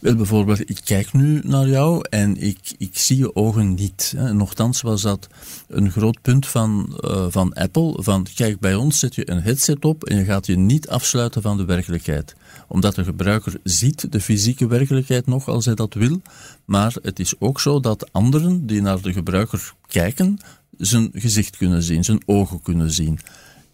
Wel, 0.00 0.14
bijvoorbeeld, 0.14 0.70
ik 0.70 0.80
kijk 0.84 1.12
nu 1.12 1.40
naar 1.44 1.68
jou 1.68 2.06
en 2.10 2.36
ik, 2.36 2.74
ik 2.78 2.98
zie 2.98 3.16
je 3.16 3.36
ogen 3.36 3.74
niet. 3.74 4.14
Hè. 4.16 4.32
Nochtans 4.32 4.80
was 4.80 5.02
dat 5.02 5.26
een 5.68 5.90
groot 5.90 6.22
punt 6.22 6.46
van, 6.46 7.00
uh, 7.00 7.26
van 7.28 7.52
Apple. 7.52 8.02
Van, 8.02 8.26
kijk, 8.34 8.60
bij 8.60 8.74
ons 8.74 8.98
zet 8.98 9.14
je 9.14 9.30
een 9.30 9.42
headset 9.42 9.84
op 9.84 10.04
en 10.04 10.16
je 10.16 10.24
gaat 10.24 10.46
je 10.46 10.56
niet 10.56 10.88
afsluiten 10.88 11.42
van 11.42 11.56
de 11.56 11.64
werkelijkheid. 11.64 12.34
Omdat 12.68 12.94
de 12.94 13.04
gebruiker 13.04 13.54
ziet 13.62 14.12
de 14.12 14.20
fysieke 14.20 14.66
werkelijkheid 14.66 15.26
nog 15.26 15.48
als 15.48 15.64
hij 15.64 15.74
dat 15.74 15.94
wil. 15.94 16.20
Maar 16.64 16.96
het 17.02 17.18
is 17.18 17.34
ook 17.38 17.60
zo 17.60 17.80
dat 17.80 18.12
anderen 18.12 18.66
die 18.66 18.80
naar 18.80 19.00
de 19.00 19.12
gebruiker 19.12 19.72
kijken, 19.86 20.38
zijn 20.76 21.10
gezicht 21.12 21.56
kunnen 21.56 21.82
zien, 21.82 22.04
zijn 22.04 22.22
ogen 22.26 22.62
kunnen 22.62 22.90
zien. 22.90 23.18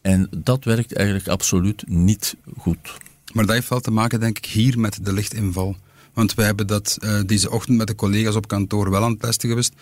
En 0.00 0.28
dat 0.36 0.64
werkt 0.64 0.94
eigenlijk 0.94 1.28
absoluut 1.28 1.88
niet 1.88 2.36
goed. 2.56 2.96
Maar 3.32 3.46
dat 3.46 3.54
heeft 3.54 3.68
wel 3.68 3.80
te 3.80 3.90
maken, 3.90 4.20
denk 4.20 4.38
ik, 4.38 4.46
hier 4.46 4.78
met 4.78 4.98
de 5.02 5.12
lichtinval. 5.12 5.76
Want 6.12 6.34
wij 6.34 6.44
hebben 6.44 6.66
dat 6.66 6.98
uh, 7.00 7.20
deze 7.26 7.50
ochtend 7.50 7.76
met 7.76 7.86
de 7.86 7.94
collega's 7.94 8.34
op 8.34 8.48
kantoor 8.48 8.90
wel 8.90 9.04
aan 9.04 9.10
het 9.10 9.20
testen 9.20 9.48
geweest. 9.48 9.72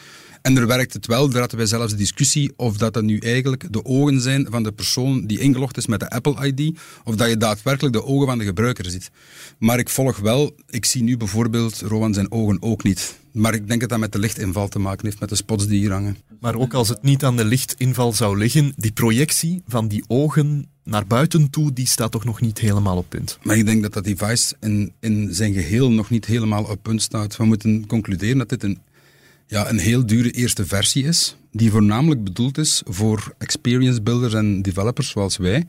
En 0.42 0.56
er 0.56 0.66
werkt 0.66 0.92
het 0.92 1.06
wel. 1.06 1.28
Daar 1.28 1.40
hadden 1.40 1.58
wij 1.58 1.66
zelfs 1.66 1.92
de 1.92 1.98
discussie 1.98 2.52
of 2.56 2.76
dat, 2.76 2.94
dat 2.94 3.02
nu 3.02 3.18
eigenlijk 3.18 3.72
de 3.72 3.84
ogen 3.84 4.20
zijn 4.20 4.46
van 4.50 4.62
de 4.62 4.72
persoon 4.72 5.26
die 5.26 5.38
ingelogd 5.38 5.76
is 5.76 5.86
met 5.86 6.00
de 6.00 6.10
Apple 6.10 6.46
ID, 6.46 6.78
of 7.04 7.16
dat 7.16 7.28
je 7.28 7.36
daadwerkelijk 7.36 7.94
de 7.94 8.04
ogen 8.04 8.26
van 8.26 8.38
de 8.38 8.44
gebruiker 8.44 8.90
ziet. 8.90 9.10
Maar 9.58 9.78
ik 9.78 9.88
volg 9.88 10.18
wel, 10.18 10.54
ik 10.68 10.84
zie 10.84 11.02
nu 11.02 11.16
bijvoorbeeld 11.16 11.80
Rowan 11.80 12.14
zijn 12.14 12.32
ogen 12.32 12.56
ook 12.62 12.82
niet. 12.82 13.18
Maar 13.32 13.54
ik 13.54 13.68
denk 13.68 13.80
dat 13.80 13.88
dat 13.88 13.98
met 13.98 14.12
de 14.12 14.18
lichtinval 14.18 14.68
te 14.68 14.78
maken 14.78 15.06
heeft, 15.06 15.20
met 15.20 15.28
de 15.28 15.34
spots 15.34 15.66
die 15.66 15.78
hier 15.78 15.92
hangen. 15.92 16.16
Maar 16.40 16.54
ook 16.54 16.74
als 16.74 16.88
het 16.88 17.02
niet 17.02 17.24
aan 17.24 17.36
de 17.36 17.44
lichtinval 17.44 18.12
zou 18.12 18.38
liggen, 18.38 18.72
die 18.76 18.92
projectie 18.92 19.62
van 19.66 19.88
die 19.88 20.04
ogen 20.06 20.68
naar 20.84 21.06
buiten 21.06 21.50
toe, 21.50 21.72
die 21.72 21.86
staat 21.86 22.10
toch 22.10 22.24
nog 22.24 22.40
niet 22.40 22.58
helemaal 22.58 22.96
op 22.96 23.08
punt. 23.08 23.38
Maar 23.42 23.56
ik 23.56 23.66
denk 23.66 23.82
dat 23.82 23.92
dat 23.92 24.04
device 24.04 24.54
in, 24.60 24.92
in 25.00 25.34
zijn 25.34 25.52
geheel 25.52 25.90
nog 25.90 26.10
niet 26.10 26.24
helemaal 26.24 26.64
op 26.64 26.82
punt 26.82 27.02
staat. 27.02 27.36
We 27.36 27.44
moeten 27.44 27.86
concluderen 27.86 28.38
dat 28.38 28.48
dit 28.48 28.62
een, 28.62 28.78
ja, 29.50 29.68
een 29.68 29.78
heel 29.78 30.06
dure 30.06 30.30
eerste 30.30 30.66
versie 30.66 31.04
is, 31.04 31.36
die 31.52 31.70
voornamelijk 31.70 32.24
bedoeld 32.24 32.58
is 32.58 32.82
voor 32.86 33.34
experience 33.38 34.02
builders 34.02 34.34
en 34.34 34.62
developers 34.62 35.08
zoals 35.08 35.36
wij. 35.36 35.64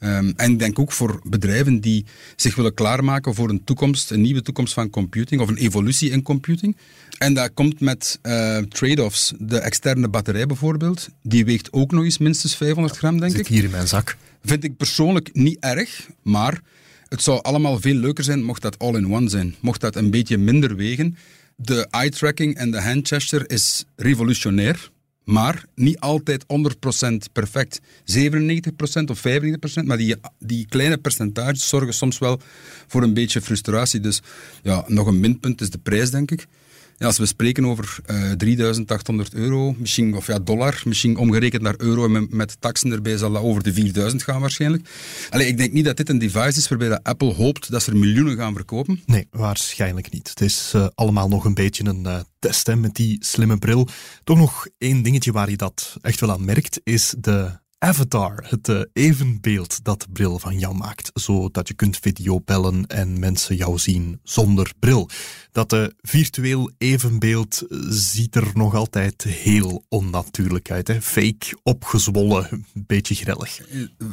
Um, 0.00 0.32
en 0.36 0.52
ik 0.52 0.58
denk 0.58 0.78
ook 0.78 0.92
voor 0.92 1.20
bedrijven 1.24 1.80
die 1.80 2.04
zich 2.36 2.54
willen 2.54 2.74
klaarmaken 2.74 3.34
voor 3.34 3.48
een 3.48 3.64
toekomst, 3.64 4.10
een 4.10 4.20
nieuwe 4.20 4.42
toekomst 4.42 4.74
van 4.74 4.90
computing 4.90 5.40
of 5.40 5.48
een 5.48 5.56
evolutie 5.56 6.10
in 6.10 6.22
computing. 6.22 6.76
En 7.18 7.34
dat 7.34 7.50
komt 7.54 7.80
met 7.80 8.18
uh, 8.22 8.58
trade-offs. 8.58 9.32
De 9.38 9.58
externe 9.58 10.08
batterij 10.08 10.46
bijvoorbeeld, 10.46 11.08
die 11.22 11.44
weegt 11.44 11.72
ook 11.72 11.90
nog 11.90 12.04
eens 12.04 12.18
minstens 12.18 12.56
500 12.56 12.96
gram, 12.96 13.20
denk 13.20 13.32
zit 13.32 13.40
ik. 13.40 13.46
hier 13.46 13.64
in 13.64 13.70
mijn 13.70 13.88
zak. 13.88 14.16
Vind 14.44 14.64
ik 14.64 14.76
persoonlijk 14.76 15.30
niet 15.32 15.56
erg, 15.60 16.08
maar 16.22 16.60
het 17.08 17.22
zou 17.22 17.42
allemaal 17.42 17.80
veel 17.80 17.94
leuker 17.94 18.24
zijn 18.24 18.42
mocht 18.42 18.62
dat 18.62 18.78
all-in-one 18.78 19.28
zijn. 19.28 19.54
Mocht 19.60 19.80
dat 19.80 19.96
een 19.96 20.10
beetje 20.10 20.38
minder 20.38 20.76
wegen. 20.76 21.16
De 21.56 21.86
eye-tracking 21.90 22.56
en 22.56 22.70
de 22.70 22.80
hand 22.80 23.12
is 23.46 23.84
revolutionair, 23.96 24.90
maar 25.24 25.64
niet 25.74 25.98
altijd 25.98 26.44
100% 26.44 27.16
perfect. 27.32 27.80
97% 27.80 27.84
of 29.04 29.22
95%, 29.28 29.84
maar 29.84 29.96
die, 29.96 30.16
die 30.38 30.66
kleine 30.68 30.98
percentages 30.98 31.68
zorgen 31.68 31.94
soms 31.94 32.18
wel 32.18 32.40
voor 32.86 33.02
een 33.02 33.14
beetje 33.14 33.40
frustratie. 33.40 34.00
Dus 34.00 34.22
ja, 34.62 34.84
nog 34.86 35.06
een 35.06 35.20
minpunt 35.20 35.60
is 35.60 35.70
de 35.70 35.78
prijs, 35.78 36.10
denk 36.10 36.30
ik. 36.30 36.46
Als 37.04 37.18
we 37.18 37.26
spreken 37.26 37.64
over 37.64 37.96
uh, 38.10 38.30
3800 38.30 39.34
euro, 39.34 39.74
misschien, 39.78 40.16
of 40.16 40.26
ja, 40.26 40.38
dollar, 40.38 40.82
misschien 40.84 41.16
omgerekend 41.16 41.62
naar 41.62 41.74
euro 41.76 42.04
en 42.04 42.12
met, 42.12 42.32
met 42.32 42.56
taxen 42.60 42.92
erbij 42.92 43.16
zal 43.16 43.32
dat 43.32 43.42
over 43.42 43.62
de 43.62 43.72
4000 43.72 44.22
gaan 44.22 44.40
waarschijnlijk. 44.40 44.88
Allee, 45.30 45.46
ik 45.46 45.56
denk 45.56 45.72
niet 45.72 45.84
dat 45.84 45.96
dit 45.96 46.08
een 46.08 46.18
device 46.18 46.58
is 46.58 46.68
waarbij 46.68 46.88
dat 46.88 47.02
Apple 47.02 47.32
hoopt 47.32 47.70
dat 47.70 47.82
ze 47.82 47.90
er 47.90 47.96
miljoenen 47.96 48.36
gaan 48.36 48.54
verkopen. 48.54 49.02
Nee, 49.06 49.26
waarschijnlijk 49.30 50.12
niet. 50.12 50.28
Het 50.28 50.40
is 50.40 50.72
uh, 50.76 50.86
allemaal 50.94 51.28
nog 51.28 51.44
een 51.44 51.54
beetje 51.54 51.84
een 51.84 52.02
uh, 52.06 52.20
test 52.38 52.66
hè, 52.66 52.76
met 52.76 52.94
die 52.94 53.16
slimme 53.20 53.58
bril. 53.58 53.88
Toch 54.24 54.38
nog 54.38 54.66
één 54.78 55.02
dingetje 55.02 55.32
waar 55.32 55.50
je 55.50 55.56
dat 55.56 55.96
echt 56.00 56.20
wel 56.20 56.32
aan 56.32 56.44
merkt, 56.44 56.80
is 56.84 57.14
de 57.18 57.62
avatar, 57.84 58.44
het 58.48 58.68
uh, 58.68 58.80
evenbeeld 58.92 59.84
dat 59.84 60.00
de 60.00 60.06
bril 60.12 60.38
van 60.38 60.58
jou 60.58 60.74
maakt, 60.74 61.10
zodat 61.14 61.68
je 61.68 61.74
kunt 61.74 61.98
videobellen 61.98 62.86
en 62.86 63.18
mensen 63.18 63.56
jou 63.56 63.78
zien 63.78 64.20
zonder 64.22 64.72
bril. 64.78 65.08
Dat 65.52 65.72
uh, 65.72 65.84
virtueel 66.00 66.70
evenbeeld 66.78 67.62
ziet 67.88 68.34
er 68.34 68.50
nog 68.54 68.74
altijd 68.74 69.22
heel 69.22 69.84
onnatuurlijk 69.88 70.70
uit. 70.70 70.88
Hè? 70.88 71.02
Fake, 71.02 71.58
opgezwollen, 71.62 72.48
een 72.50 72.84
beetje 72.86 73.14
grellig. 73.14 73.60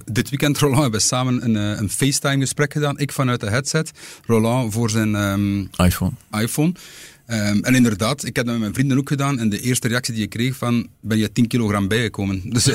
Dit 0.06 0.30
weekend, 0.30 0.58
Roland, 0.58 0.82
hebben 0.82 1.00
we 1.00 1.06
samen 1.06 1.44
een, 1.44 1.56
een 1.56 1.90
FaceTime-gesprek 1.90 2.74
gedaan. 2.74 3.00
Ik 3.00 3.12
vanuit 3.12 3.40
de 3.40 3.50
headset, 3.50 3.92
Roland 4.25 4.74
voor 4.74 4.90
zijn 4.90 5.16
um, 5.16 5.70
iPhone. 5.78 6.13
iPhone. 6.32 6.74
Um, 7.32 7.64
en 7.64 7.76
inderdaad, 7.76 8.26
ik 8.26 8.36
heb 8.36 8.46
dat 8.46 8.54
met 8.54 8.62
mijn 8.62 8.74
vrienden 8.74 8.98
ook 8.98 9.08
gedaan. 9.08 9.40
En 9.40 9.50
de 9.50 9.60
eerste 9.60 9.88
reactie 9.88 10.14
die 10.14 10.24
ik 10.24 10.30
kreeg 10.30 10.56
van, 10.56 10.88
ben 11.02 11.18
je 11.18 11.32
10 11.32 11.48
kilogram 11.48 11.88
bijgekomen? 11.88 12.42
Dus 12.54 12.68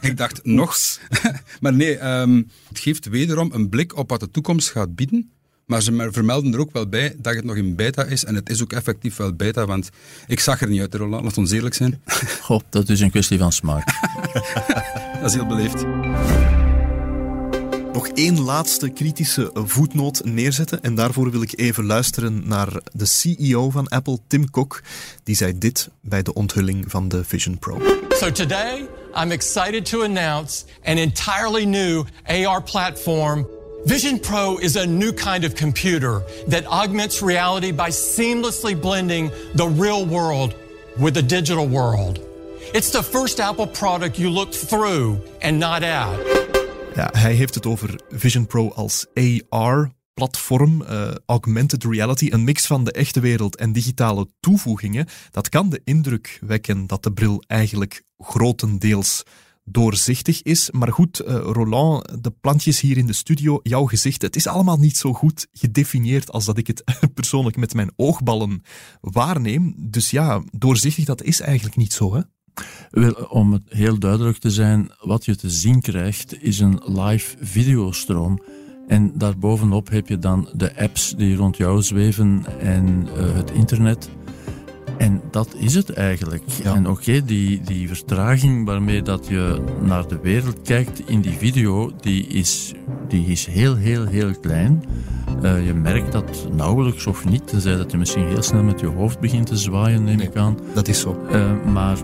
ik 0.00 0.16
dacht, 0.16 0.44
nog. 0.44 0.76
maar 1.60 1.72
nee, 1.72 2.06
um, 2.06 2.50
het 2.68 2.78
geeft 2.78 3.08
wederom 3.08 3.50
een 3.52 3.68
blik 3.68 3.96
op 3.96 4.10
wat 4.10 4.20
de 4.20 4.30
toekomst 4.30 4.70
gaat 4.70 4.94
bieden. 4.94 5.30
Maar 5.66 5.82
ze 5.82 6.08
vermelden 6.12 6.52
er 6.52 6.60
ook 6.60 6.72
wel 6.72 6.88
bij 6.88 7.14
dat 7.18 7.34
het 7.34 7.44
nog 7.44 7.56
in 7.56 7.76
beta 7.76 8.04
is. 8.04 8.24
En 8.24 8.34
het 8.34 8.50
is 8.50 8.62
ook 8.62 8.72
effectief 8.72 9.16
wel 9.16 9.34
beta, 9.34 9.66
want 9.66 9.88
ik 10.26 10.40
zag 10.40 10.60
er 10.60 10.68
niet 10.68 10.80
uit, 10.80 10.94
Roland. 10.94 11.24
Laat 11.24 11.38
ons 11.38 11.50
eerlijk 11.50 11.74
zijn. 11.74 12.00
Goh, 12.40 12.60
dat 12.70 12.88
is 12.88 13.00
een 13.00 13.10
kwestie 13.10 13.38
van 13.38 13.52
smaak. 13.52 13.86
dat 15.20 15.30
is 15.30 15.34
heel 15.34 15.46
beleefd 15.46 15.84
nog 17.92 18.08
één 18.08 18.40
laatste 18.40 18.88
kritische 18.88 19.50
voetnoot 19.54 20.24
neerzetten. 20.24 20.82
En 20.82 20.94
daarvoor 20.94 21.30
wil 21.30 21.42
ik 21.42 21.58
even 21.58 21.86
luisteren 21.86 22.48
naar 22.48 22.80
de 22.92 23.06
CEO 23.06 23.70
van 23.70 23.88
Apple, 23.88 24.18
Tim 24.26 24.50
Cook. 24.50 24.82
Die 25.24 25.36
zei 25.36 25.58
dit 25.58 25.88
bij 26.00 26.22
de 26.22 26.34
onthulling 26.34 26.84
van 26.88 27.08
de 27.08 27.24
Vision 27.24 27.58
Pro. 27.58 27.80
So 28.10 28.32
today 28.32 28.88
I'm 29.22 29.30
excited 29.30 29.84
to 29.90 30.02
announce 30.02 30.64
an 30.84 30.96
entirely 30.96 31.64
new 31.64 32.04
AR 32.26 32.62
platform. 32.62 33.48
Vision 33.84 34.20
Pro 34.20 34.56
is 34.56 34.76
a 34.76 34.84
new 34.84 35.12
kind 35.12 35.44
of 35.44 35.52
computer 35.52 36.22
that 36.48 36.64
augments 36.64 37.20
reality 37.20 37.74
by 37.74 37.90
seamlessly 37.90 38.80
blending 38.80 39.30
the 39.54 39.68
real 39.76 40.06
world 40.06 40.54
with 40.96 41.14
the 41.14 41.26
digital 41.26 41.68
world. 41.68 42.18
It's 42.72 42.90
the 42.90 43.02
first 43.02 43.40
Apple 43.40 43.66
product 43.66 44.18
you 44.18 44.30
look 44.30 44.52
through 44.52 45.18
and 45.40 45.58
not 45.58 45.82
at. 45.82 46.29
Ja, 46.94 47.08
hij 47.12 47.34
heeft 47.34 47.54
het 47.54 47.66
over 47.66 48.00
Vision 48.10 48.46
Pro 48.46 48.70
als 48.70 49.06
AR. 49.48 49.98
Platform, 50.14 50.82
uh, 50.82 51.10
augmented 51.26 51.84
reality, 51.84 52.28
een 52.30 52.44
mix 52.44 52.66
van 52.66 52.84
de 52.84 52.92
echte 52.92 53.20
wereld 53.20 53.56
en 53.56 53.72
digitale 53.72 54.28
toevoegingen, 54.40 55.06
dat 55.30 55.48
kan 55.48 55.70
de 55.70 55.80
indruk 55.84 56.38
wekken 56.46 56.86
dat 56.86 57.02
de 57.02 57.12
bril 57.12 57.42
eigenlijk 57.46 58.02
grotendeels 58.18 59.22
doorzichtig 59.64 60.42
is. 60.42 60.70
Maar 60.70 60.92
goed, 60.92 61.20
uh, 61.20 61.26
Roland, 61.34 62.24
de 62.24 62.30
plantjes 62.40 62.80
hier 62.80 62.96
in 62.96 63.06
de 63.06 63.12
studio, 63.12 63.60
jouw 63.62 63.84
gezicht, 63.84 64.22
het 64.22 64.36
is 64.36 64.46
allemaal 64.46 64.78
niet 64.78 64.96
zo 64.96 65.12
goed 65.12 65.46
gedefinieerd 65.52 66.32
als 66.32 66.44
dat 66.44 66.58
ik 66.58 66.66
het 66.66 66.84
persoonlijk 67.14 67.56
met 67.56 67.74
mijn 67.74 67.92
oogballen 67.96 68.62
waarneem. 69.00 69.74
Dus 69.78 70.10
ja, 70.10 70.42
doorzichtig, 70.52 71.04
dat 71.04 71.22
is 71.22 71.40
eigenlijk 71.40 71.76
niet 71.76 71.92
zo, 71.92 72.14
hè? 72.14 72.20
Wel, 72.90 73.12
om 73.12 73.52
het 73.52 73.62
heel 73.68 73.98
duidelijk 73.98 74.38
te 74.38 74.50
zijn, 74.50 74.90
wat 75.00 75.24
je 75.24 75.36
te 75.36 75.50
zien 75.50 75.80
krijgt 75.80 76.42
is 76.42 76.58
een 76.58 76.80
live 76.84 77.36
videostroom. 77.40 78.42
En 78.88 79.12
daarbovenop 79.14 79.90
heb 79.90 80.08
je 80.08 80.18
dan 80.18 80.48
de 80.52 80.76
apps 80.76 81.14
die 81.16 81.36
rond 81.36 81.56
jou 81.56 81.82
zweven 81.82 82.44
en 82.60 83.08
uh, 83.16 83.34
het 83.34 83.50
internet. 83.50 84.10
En 84.98 85.20
dat 85.30 85.54
is 85.58 85.74
het 85.74 85.90
eigenlijk. 85.90 86.42
En 86.64 86.88
oké, 86.88 87.24
die, 87.24 87.60
die 87.60 87.88
vertraging 87.88 88.66
waarmee 88.66 89.02
dat 89.02 89.26
je 89.28 89.64
naar 89.82 90.08
de 90.08 90.18
wereld 90.22 90.62
kijkt 90.62 91.08
in 91.08 91.20
die 91.20 91.36
video, 91.38 91.92
die 92.00 92.26
is, 92.26 92.74
die 93.08 93.26
is 93.26 93.46
heel, 93.46 93.76
heel, 93.76 94.06
heel 94.06 94.34
klein. 94.40 94.84
Uh, 95.42 95.66
je 95.66 95.74
merkt 95.74 96.12
dat 96.12 96.48
nauwelijks 96.52 97.06
of 97.06 97.24
niet, 97.24 97.46
tenzij 97.46 97.76
dat 97.76 97.90
je 97.90 97.96
misschien 97.96 98.26
heel 98.26 98.42
snel 98.42 98.62
met 98.62 98.80
je 98.80 98.86
hoofd 98.86 99.20
begint 99.20 99.46
te 99.46 99.56
zwaaien, 99.56 100.04
neem 100.04 100.20
ik 100.20 100.36
aan. 100.36 100.58
Dat 100.74 100.88
is 100.88 101.00
zo. 101.00 101.26
Uh, 101.32 101.52
maar 101.72 101.98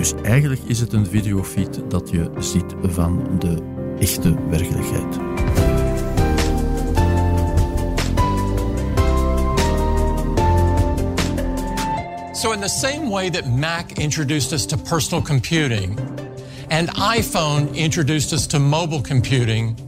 dus 0.00 0.12
eigenlijk 0.22 0.60
is 0.64 0.80
het 0.80 0.92
een 0.92 1.06
videofeed 1.06 1.80
dat 1.88 2.10
je 2.10 2.30
ziet 2.38 2.74
van 2.82 3.38
de 3.38 3.56
echte 3.98 4.48
werkelijkheid. 4.48 5.14
So, 12.32 12.52
in 12.52 12.60
the 12.60 12.68
same 12.68 13.10
way 13.10 13.30
that 13.30 13.46
Mac 13.46 13.92
introduced 13.92 14.52
us 14.52 14.66
to 14.66 14.76
personal 14.76 15.22
computing 15.22 15.98
and 16.68 16.88
iPhone 17.18 17.74
introduced 17.74 18.32
us 18.32 18.46
to 18.46 18.58
mobile 18.58 19.02
computing, 19.02 19.78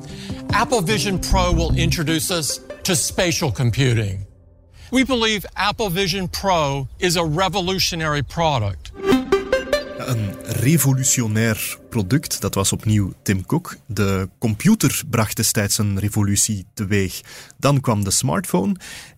Apple 0.50 0.82
Vision 0.82 1.18
Pro 1.18 1.54
will 1.54 1.74
introduce 1.74 2.34
us 2.34 2.60
to 2.82 2.94
spatial 2.94 3.52
computing. 3.52 4.26
We 4.90 5.04
believe 5.04 5.46
Apple 5.56 5.90
Vision 5.90 6.28
Pro 6.28 6.86
is 6.98 7.16
a 7.16 7.24
revolutionary 7.24 8.22
product. 8.22 8.92
Een 10.06 10.34
revolutionair 10.44 11.78
product, 11.88 12.40
dat 12.40 12.54
was 12.54 12.72
opnieuw 12.72 13.12
Tim 13.22 13.46
Cook. 13.46 13.76
De 13.86 14.28
computer 14.38 15.02
bracht 15.10 15.36
destijds 15.36 15.78
een 15.78 15.98
revolutie 15.98 16.66
teweeg. 16.74 17.20
Dan 17.58 17.80
kwam 17.80 18.04
de 18.04 18.10
smartphone 18.10 18.76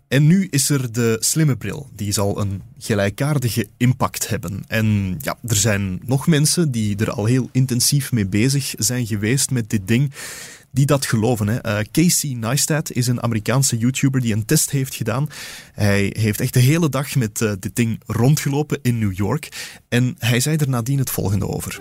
en 0.08 0.26
nu 0.26 0.46
is 0.50 0.70
er 0.70 0.92
de 0.92 1.16
slimme 1.20 1.56
bril. 1.56 1.88
Die 1.94 2.12
zal 2.12 2.40
een 2.40 2.62
gelijkaardige 2.78 3.68
impact 3.76 4.28
hebben. 4.28 4.64
En 4.66 5.16
ja, 5.20 5.36
er 5.46 5.56
zijn 5.56 6.00
nog 6.04 6.26
mensen 6.26 6.70
die 6.70 6.96
er 6.96 7.10
al 7.10 7.24
heel 7.24 7.48
intensief 7.52 8.12
mee 8.12 8.26
bezig 8.26 8.74
zijn 8.78 9.06
geweest 9.06 9.50
met 9.50 9.70
dit 9.70 9.88
ding 9.88 10.12
die 10.74 10.86
dat 10.86 11.06
geloven. 11.06 11.48
Hè. 11.48 11.66
Uh, 11.66 11.84
Casey 11.92 12.34
Neistat 12.34 12.90
is 12.90 13.06
een 13.06 13.22
Amerikaanse 13.22 13.76
YouTuber 13.76 14.20
die 14.20 14.34
een 14.34 14.44
test 14.44 14.70
heeft 14.70 14.94
gedaan. 14.94 15.28
Hij 15.72 16.14
heeft 16.18 16.40
echt 16.40 16.54
de 16.54 16.60
hele 16.60 16.88
dag 16.88 17.14
met 17.14 17.40
uh, 17.40 17.52
dit 17.58 17.76
ding 17.76 18.00
rondgelopen 18.06 18.78
in 18.82 18.98
New 18.98 19.12
York. 19.16 19.48
En 19.88 20.16
hij 20.18 20.40
zei 20.40 20.56
er 20.56 20.68
nadien 20.68 20.98
het 20.98 21.10
volgende 21.10 21.48
over. 21.48 21.78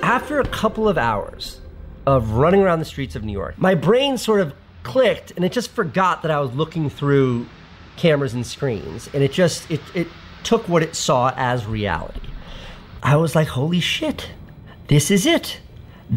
After 0.00 0.38
a 0.38 0.48
couple 0.60 0.84
of 0.84 0.96
hours 0.96 1.60
of 2.04 2.24
running 2.30 2.62
around 2.62 2.82
the 2.82 2.88
streets 2.88 3.16
of 3.16 3.22
New 3.22 3.36
York, 3.36 3.54
my 3.56 3.78
brain 3.78 4.18
sort 4.18 4.46
of 4.46 4.52
clicked 4.82 5.34
and 5.36 5.44
it 5.44 5.54
just 5.54 5.70
forgot 5.74 6.22
that 6.22 6.30
I 6.30 6.38
was 6.46 6.50
looking 6.54 6.90
through 6.96 7.44
cameras 7.96 8.34
and 8.34 8.46
screens. 8.46 9.08
And 9.14 9.22
it 9.22 9.32
just, 9.32 9.70
it, 9.70 9.80
it 9.92 10.06
took 10.42 10.68
what 10.68 10.82
it 10.82 10.96
saw 10.96 11.32
as 11.36 11.66
reality. 11.66 12.28
I 13.02 13.16
was 13.16 13.34
like, 13.34 13.50
holy 13.50 13.80
shit, 13.80 14.30
this 14.86 15.10
is 15.10 15.26
it. 15.26 15.60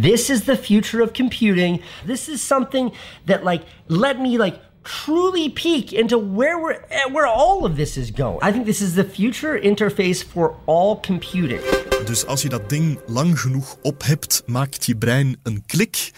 This 0.01 0.29
is 0.29 0.43
the 0.43 0.57
future 0.57 1.03
of 1.03 1.11
computing. 1.11 1.81
This 2.05 2.27
is 2.27 2.47
something 2.47 2.93
that 3.25 3.43
like 3.43 3.63
let 3.87 4.19
me 4.19 4.37
like 4.37 4.59
truly 4.83 5.49
peek 5.49 5.91
into 5.91 6.17
where 6.17 6.59
we're 6.59 6.79
where 7.11 7.27
all 7.27 7.65
of 7.65 7.75
this 7.75 7.97
is 7.97 8.11
going. 8.11 8.39
I 8.41 8.51
think 8.51 8.65
this 8.65 8.81
is 8.81 8.93
the 8.93 9.03
future 9.03 9.59
interface 9.61 10.23
for 10.23 10.55
all 10.65 10.99
computing. 10.99 11.59
Dus 12.05 12.25
als 12.25 12.41
je 12.41 12.49
dat 12.49 12.69
ding 12.69 12.99
lang 13.07 13.39
genoeg 13.39 13.77
op 13.81 14.03
hebt, 14.03 14.43
maakt 14.45 14.85
je 14.85 14.95
brein 14.95 15.37
een 15.43 15.63
klik. 15.65 16.11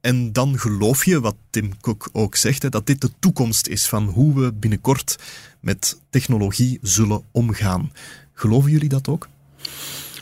En 0.00 0.32
dan 0.32 0.58
geloof 0.58 1.04
je, 1.04 1.20
wat 1.20 1.36
Tim 1.50 1.80
Cook 1.80 2.08
ook 2.12 2.36
zegt, 2.36 2.62
hè, 2.62 2.68
dat 2.68 2.86
dit 2.86 3.00
de 3.00 3.10
toekomst 3.18 3.66
is 3.66 3.86
van 3.86 4.04
hoe 4.04 4.34
we 4.34 4.52
binnenkort 4.52 5.16
met 5.60 6.00
technologie 6.10 6.78
zullen 6.82 7.24
omgaan. 7.30 7.92
Geloven 8.32 8.70
jullie 8.70 8.88
dat 8.88 9.08
ook? 9.08 9.28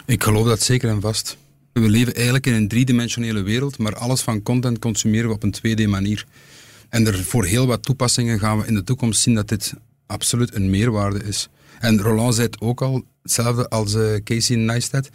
Ik 0.06 0.22
geloof 0.22 0.46
dat 0.46 0.62
zeker 0.62 0.90
en 0.90 1.00
vast. 1.00 1.36
We 1.72 1.88
leven 1.88 2.14
eigenlijk 2.14 2.46
in 2.46 2.52
een 2.52 2.68
driedimensionele 2.68 3.42
wereld, 3.42 3.78
maar 3.78 3.96
alles 3.96 4.20
van 4.20 4.42
content 4.42 4.78
consumeren 4.78 5.28
we 5.28 5.34
op 5.34 5.42
een 5.42 5.54
2D-manier. 5.56 6.26
En 6.88 7.06
er 7.06 7.24
voor 7.24 7.44
heel 7.44 7.66
wat 7.66 7.82
toepassingen 7.82 8.38
gaan 8.38 8.58
we 8.58 8.66
in 8.66 8.74
de 8.74 8.84
toekomst 8.84 9.20
zien 9.20 9.34
dat 9.34 9.48
dit 9.48 9.74
absoluut 10.06 10.54
een 10.54 10.70
meerwaarde 10.70 11.22
is. 11.22 11.48
En 11.80 12.00
Roland 12.00 12.34
zei 12.34 12.46
het 12.46 12.60
ook 12.60 12.82
al, 12.82 13.04
hetzelfde 13.22 13.68
als 13.68 13.94
uh, 13.94 14.14
Casey 14.24 14.56
Neistat, 14.56 15.08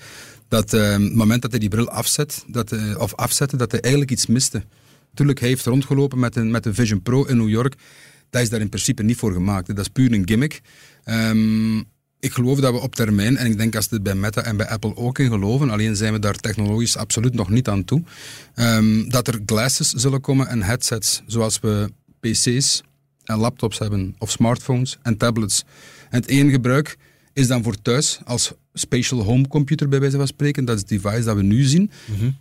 dat 0.48 0.74
uh, 0.74 0.92
het 0.92 1.16
moment 1.16 1.42
dat 1.42 1.52
hij 1.52 1.60
die 1.60 1.70
bril 1.70 1.90
afzet, 1.90 2.44
dat, 2.48 2.72
uh, 2.72 3.00
of 3.00 3.16
afzette, 3.16 3.58
dat 3.58 3.72
hij 3.72 3.80
eigenlijk 3.80 4.12
iets 4.12 4.26
miste. 4.26 4.64
Tuurlijk, 5.14 5.40
hij 5.40 5.50
heeft 5.50 5.66
rondgelopen 5.66 6.20
met 6.20 6.36
een, 6.36 6.52
met 6.52 6.66
een 6.66 6.74
Vision 6.74 7.02
Pro 7.02 7.24
in 7.24 7.38
New 7.38 7.50
York. 7.50 7.76
Dat 8.30 8.42
is 8.42 8.50
daar 8.50 8.62
in 8.62 8.70
principe 8.70 9.04
niet 9.04 9.18
voor 9.18 9.34
gemaakt. 9.34 9.68
Dat 9.68 9.80
is 9.80 9.88
puur 9.88 10.14
een 10.14 10.28
gimmick. 10.28 10.62
Um, 11.06 11.86
ik 12.20 12.32
geloof 12.32 12.60
dat 12.60 12.74
we 12.74 12.80
op 12.80 12.96
termijn, 12.96 13.38
en 13.38 13.46
ik 13.46 13.58
denk 13.58 13.76
als 13.76 13.90
het 13.90 14.04
bij 14.04 14.16
Meta 14.16 14.42
en 14.42 14.58
bij 14.58 14.68
Apple 14.68 14.96
ook 14.96 15.20
in 15.20 15.30
geloven, 15.30 15.70
alleen 15.70 15.96
zijn 15.96 16.14
we 16.14 16.20
daar 16.20 16.36
technologisch 16.36 16.98
absoluut 16.98 17.34
nog 17.34 17.50
niet 17.50 17.68
aan 17.68 17.84
toe, 17.84 18.04
um, 18.56 19.10
dat 19.10 19.28
er 19.28 19.40
glasses 19.46 19.90
zullen 19.90 20.22
komen 20.22 20.48
en 20.48 20.64
headsets, 20.64 21.22
zoals 21.26 21.60
we 21.60 21.92
PC's 22.20 22.82
en 23.24 23.38
laptops 23.38 23.80
hebben, 23.80 24.16
of 24.18 24.32
smartphones 24.32 24.98
en 25.02 25.18
tablets. 25.18 25.64
En 26.10 26.20
het 26.20 26.30
één 26.30 26.50
gebruik 26.50 26.98
is 27.38 27.48
dan 27.48 27.64
voor 27.64 27.82
thuis 27.82 28.20
als 28.26 28.54
spatial 28.74 29.24
home 29.24 29.48
computer 29.48 29.90
bij 29.90 30.00
wijze 30.00 30.18
van 30.18 30.28
spreken. 30.28 30.66
Dat 30.66 30.76
is 30.76 30.82
het 30.82 30.90
device 30.90 31.24
dat 31.24 31.36
we 31.36 31.44
nu 31.44 31.64
zien. 31.64 31.92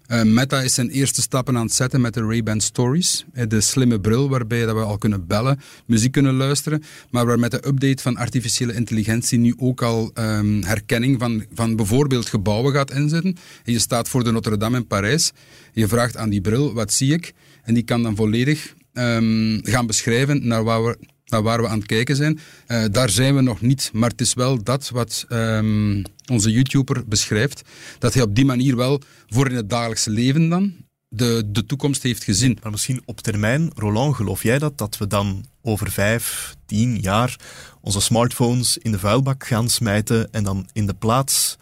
Eh, 0.07 0.23
Meta 0.23 0.61
is 0.63 0.75
zijn 0.75 0.91
eerste 0.91 1.21
stappen 1.21 1.57
aan 1.57 1.65
het 1.65 1.75
zetten 1.75 2.01
met 2.01 2.15
de 2.15 2.21
Ray-Ban 2.21 2.61
Stories. 2.61 3.25
De 3.49 3.61
slimme 3.61 4.01
bril 4.01 4.29
waarbij 4.29 4.65
dat 4.65 4.75
we 4.75 4.81
al 4.81 4.99
kunnen 4.99 5.27
bellen, 5.27 5.61
muziek 5.87 6.13
kunnen 6.13 6.35
luisteren. 6.35 6.83
Maar 7.11 7.27
waar 7.27 7.39
met 7.39 7.51
de 7.51 7.67
update 7.67 8.03
van 8.03 8.17
artificiële 8.17 8.75
intelligentie 8.75 9.39
nu 9.39 9.55
ook 9.59 9.83
al 9.83 10.11
ehm, 10.15 10.63
herkenning 10.63 11.19
van, 11.19 11.45
van 11.55 11.77
bijvoorbeeld 11.77 12.27
gebouwen 12.27 12.73
gaat 12.73 12.91
inzetten. 12.91 13.37
En 13.65 13.73
je 13.73 13.79
staat 13.79 14.09
voor 14.09 14.25
de 14.25 14.31
Notre 14.31 14.57
Dame 14.57 14.77
in 14.77 14.87
Parijs. 14.87 15.33
Je 15.73 15.89
vraagt 15.89 16.17
aan 16.17 16.31
die 16.31 16.41
bril, 16.41 16.75
wat 16.75 16.93
zie 16.93 17.13
ik? 17.13 17.33
En 17.63 17.75
die 17.75 17.83
kan 17.83 18.03
dan 18.03 18.17
volledig 18.17 18.75
ehm, 18.93 19.59
gaan 19.63 19.87
beschrijven 19.87 20.47
naar 20.47 20.65
waar 20.65 20.85
we, 20.85 20.99
naar 21.27 21.43
waar 21.43 21.61
we 21.61 21.69
aan 21.69 21.79
het 21.79 21.87
kijken 21.87 22.17
zijn. 22.17 22.39
Eh, 22.67 22.85
daar 22.91 23.11
zijn 23.11 23.35
we 23.35 23.41
nog 23.41 23.61
niet, 23.61 23.91
maar 23.93 24.11
het 24.11 24.21
is 24.21 24.35
wel 24.35 24.63
dat 24.63 24.89
wat 24.89 25.25
ehm, 25.29 26.03
onze 26.31 26.51
YouTuber 26.51 27.09
beschrijft, 27.09 27.63
dat 27.99 28.15
hij 28.15 28.23
op 28.23 28.35
die 28.35 28.45
manier 28.45 28.77
wel 28.77 29.01
voor 29.29 29.49
in 29.49 29.57
het 29.57 29.71
dagelijkse 29.71 30.11
leven 30.11 30.49
dan 30.49 30.75
de, 31.09 31.43
de 31.47 31.67
toekomst 31.67 32.03
heeft 32.03 32.25
gezien. 32.25 32.59
Maar 32.63 32.71
misschien 32.71 33.03
op 33.05 33.21
termijn, 33.21 33.71
Roland, 33.75 34.17
geloof 34.17 34.43
jij 34.43 34.59
dat, 34.59 34.79
dat 34.79 34.99
we 34.99 35.07
dan 35.07 35.45
over 35.63 35.91
vijf, 35.91 36.55
tien 36.67 37.01
jaar 37.01 37.39
onze 37.81 38.01
smartphones 38.01 38.79
in 38.79 38.93
de 38.93 38.99
vuilbak 38.99 39.47
gaan 39.47 39.69
smijten 39.69 40.33
en 40.33 40.45
dan 40.45 40.69
in 40.73 40.87
de 40.87 40.95
plaats 40.95 41.57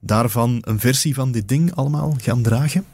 daarvan 0.00 0.58
een 0.60 0.80
versie 0.80 1.14
van 1.14 1.32
dit 1.32 1.48
ding 1.48 1.74
allemaal 1.74 2.16
gaan 2.20 2.42
dragen? 2.42 2.84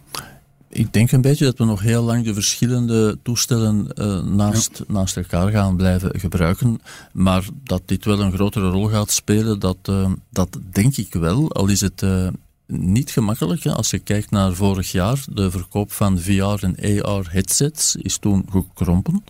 Ik 0.74 0.92
denk 0.92 1.12
een 1.12 1.20
beetje 1.20 1.44
dat 1.44 1.58
we 1.58 1.64
nog 1.64 1.80
heel 1.80 2.02
lang 2.02 2.24
de 2.24 2.34
verschillende 2.34 3.18
toestellen 3.22 3.94
eh, 3.94 4.22
naast, 4.22 4.84
naast 4.88 5.16
elkaar 5.16 5.50
gaan 5.50 5.76
blijven 5.76 6.20
gebruiken. 6.20 6.80
Maar 7.12 7.44
dat 7.64 7.82
dit 7.84 8.04
wel 8.04 8.20
een 8.20 8.32
grotere 8.32 8.70
rol 8.70 8.88
gaat 8.88 9.10
spelen, 9.10 9.58
dat, 9.58 9.76
eh, 9.82 10.12
dat 10.30 10.58
denk 10.70 10.96
ik 10.96 11.12
wel. 11.12 11.52
Al 11.52 11.68
is 11.68 11.80
het 11.80 12.02
eh, 12.02 12.28
niet 12.66 13.10
gemakkelijk. 13.10 13.62
Hè. 13.62 13.72
Als 13.72 13.90
je 13.90 13.98
kijkt 13.98 14.30
naar 14.30 14.54
vorig 14.54 14.92
jaar, 14.92 15.24
de 15.30 15.50
verkoop 15.50 15.92
van 15.92 16.18
VR 16.18 16.64
en 16.64 17.04
AR 17.04 17.26
headsets 17.30 17.96
is 17.96 18.18
toen 18.18 18.46
gekrompen. 18.50 19.24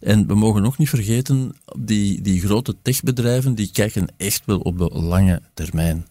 En 0.00 0.26
we 0.26 0.34
mogen 0.34 0.64
ook 0.64 0.78
niet 0.78 0.88
vergeten, 0.88 1.54
die, 1.78 2.20
die 2.20 2.40
grote 2.40 2.76
techbedrijven 2.82 3.54
die 3.54 3.70
kijken 3.72 4.08
echt 4.16 4.42
wel 4.44 4.58
op 4.58 4.78
de 4.78 4.90
lange 4.92 5.42
termijn. 5.54 6.06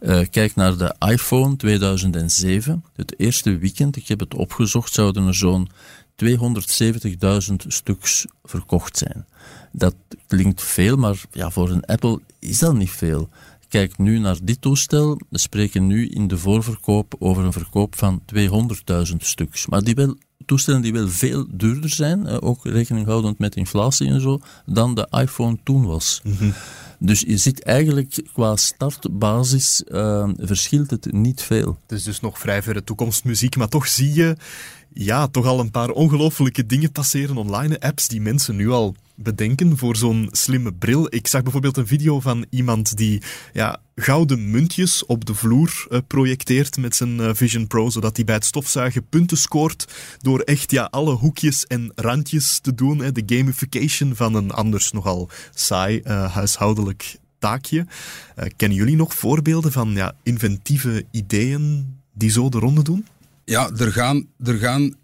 Uh, 0.00 0.20
kijk 0.30 0.54
naar 0.54 0.76
de 0.76 0.94
iPhone 0.98 1.56
2007. 1.56 2.84
Het 2.96 3.18
eerste 3.18 3.58
weekend, 3.58 3.96
ik 3.96 4.08
heb 4.08 4.20
het 4.20 4.34
opgezocht, 4.34 4.92
zouden 4.92 5.26
er 5.26 5.34
zo'n 5.34 5.68
270.000 6.24 7.54
stuks 7.66 8.26
verkocht 8.42 8.96
zijn. 8.96 9.26
Dat 9.72 9.94
klinkt 10.26 10.62
veel, 10.62 10.96
maar 10.96 11.24
ja, 11.30 11.50
voor 11.50 11.70
een 11.70 11.84
Apple 11.84 12.20
is 12.38 12.58
dat 12.58 12.74
niet 12.74 12.90
veel. 12.90 13.28
Kijk 13.68 13.98
nu 13.98 14.18
naar 14.18 14.38
dit 14.42 14.60
toestel. 14.60 15.20
We 15.28 15.38
spreken 15.38 15.86
nu 15.86 16.08
in 16.08 16.28
de 16.28 16.38
voorverkoop 16.38 17.14
over 17.18 17.44
een 17.44 17.52
verkoop 17.52 17.96
van 17.96 18.22
200.000 18.34 19.16
stuks. 19.16 19.66
Maar 19.66 19.82
die 19.82 19.94
wel 19.94 20.16
toestellen 20.44 20.82
die 20.82 20.92
wel 20.92 21.08
veel 21.08 21.46
duurder 21.50 21.90
zijn, 21.90 22.40
ook 22.40 22.64
rekening 22.64 23.06
houdend 23.06 23.38
met 23.38 23.56
inflatie 23.56 24.08
en 24.08 24.20
zo, 24.20 24.40
dan 24.66 24.94
de 24.94 25.08
iPhone 25.10 25.58
toen 25.62 25.86
was. 25.86 26.20
Mm 26.24 26.36
-hmm. 26.38 26.52
Dus 27.04 27.20
je 27.20 27.36
ziet 27.36 27.62
eigenlijk 27.62 28.22
qua 28.32 28.56
startbasis 28.56 29.82
uh, 29.88 30.28
verschilt 30.36 30.90
het 30.90 31.12
niet 31.12 31.42
veel. 31.42 31.78
Het 31.82 31.98
is 31.98 32.04
dus 32.04 32.20
nog 32.20 32.38
vrij 32.38 32.62
verre 32.62 32.84
toekomstmuziek, 32.84 33.56
maar 33.56 33.68
toch 33.68 33.86
zie 33.88 34.14
je 34.14 34.36
ja, 34.94 35.26
toch 35.26 35.46
al 35.46 35.60
een 35.60 35.70
paar 35.70 35.90
ongelofelijke 35.90 36.66
dingen 36.66 36.92
passeren 36.92 37.36
online. 37.36 37.80
Apps 37.80 38.08
die 38.08 38.20
mensen 38.20 38.56
nu 38.56 38.70
al 38.70 38.94
bedenken 39.14 39.78
voor 39.78 39.96
zo'n 39.96 40.28
slimme 40.30 40.72
bril. 40.72 41.14
Ik 41.14 41.26
zag 41.26 41.42
bijvoorbeeld 41.42 41.76
een 41.76 41.86
video 41.86 42.20
van 42.20 42.46
iemand 42.50 42.96
die 42.96 43.22
ja, 43.52 43.80
gouden 43.94 44.50
muntjes 44.50 45.06
op 45.06 45.24
de 45.24 45.34
vloer 45.34 45.86
uh, 45.90 45.98
projecteert 46.06 46.76
met 46.76 46.96
zijn 46.96 47.16
uh, 47.16 47.30
Vision 47.32 47.66
Pro, 47.66 47.90
zodat 47.90 48.16
hij 48.16 48.24
bij 48.24 48.34
het 48.34 48.44
stofzuigen 48.44 49.06
punten 49.08 49.36
scoort 49.36 49.92
door 50.20 50.40
echt 50.40 50.70
ja, 50.70 50.88
alle 50.90 51.14
hoekjes 51.14 51.66
en 51.66 51.92
randjes 51.94 52.58
te 52.58 52.74
doen. 52.74 52.98
De 52.98 53.22
gamification 53.26 54.16
van 54.16 54.34
een 54.34 54.50
anders 54.50 54.92
nogal 54.92 55.28
saai 55.54 56.00
uh, 56.04 56.32
huishoudelijk 56.32 57.16
taakje. 57.38 57.86
kennen 58.56 58.78
jullie 58.78 58.96
nog 58.96 59.14
voorbeelden 59.14 59.72
van 59.72 59.94
ja, 59.94 60.14
inventieve 60.22 61.04
ideeën 61.10 61.86
die 62.12 62.30
zo 62.30 62.48
de 62.48 62.58
ronde 62.58 62.82
doen? 62.82 63.06
Ja, 63.52 63.70
er 63.76 63.92
gaan, 63.92 64.26
er 64.44 64.58
gaan 64.58 64.94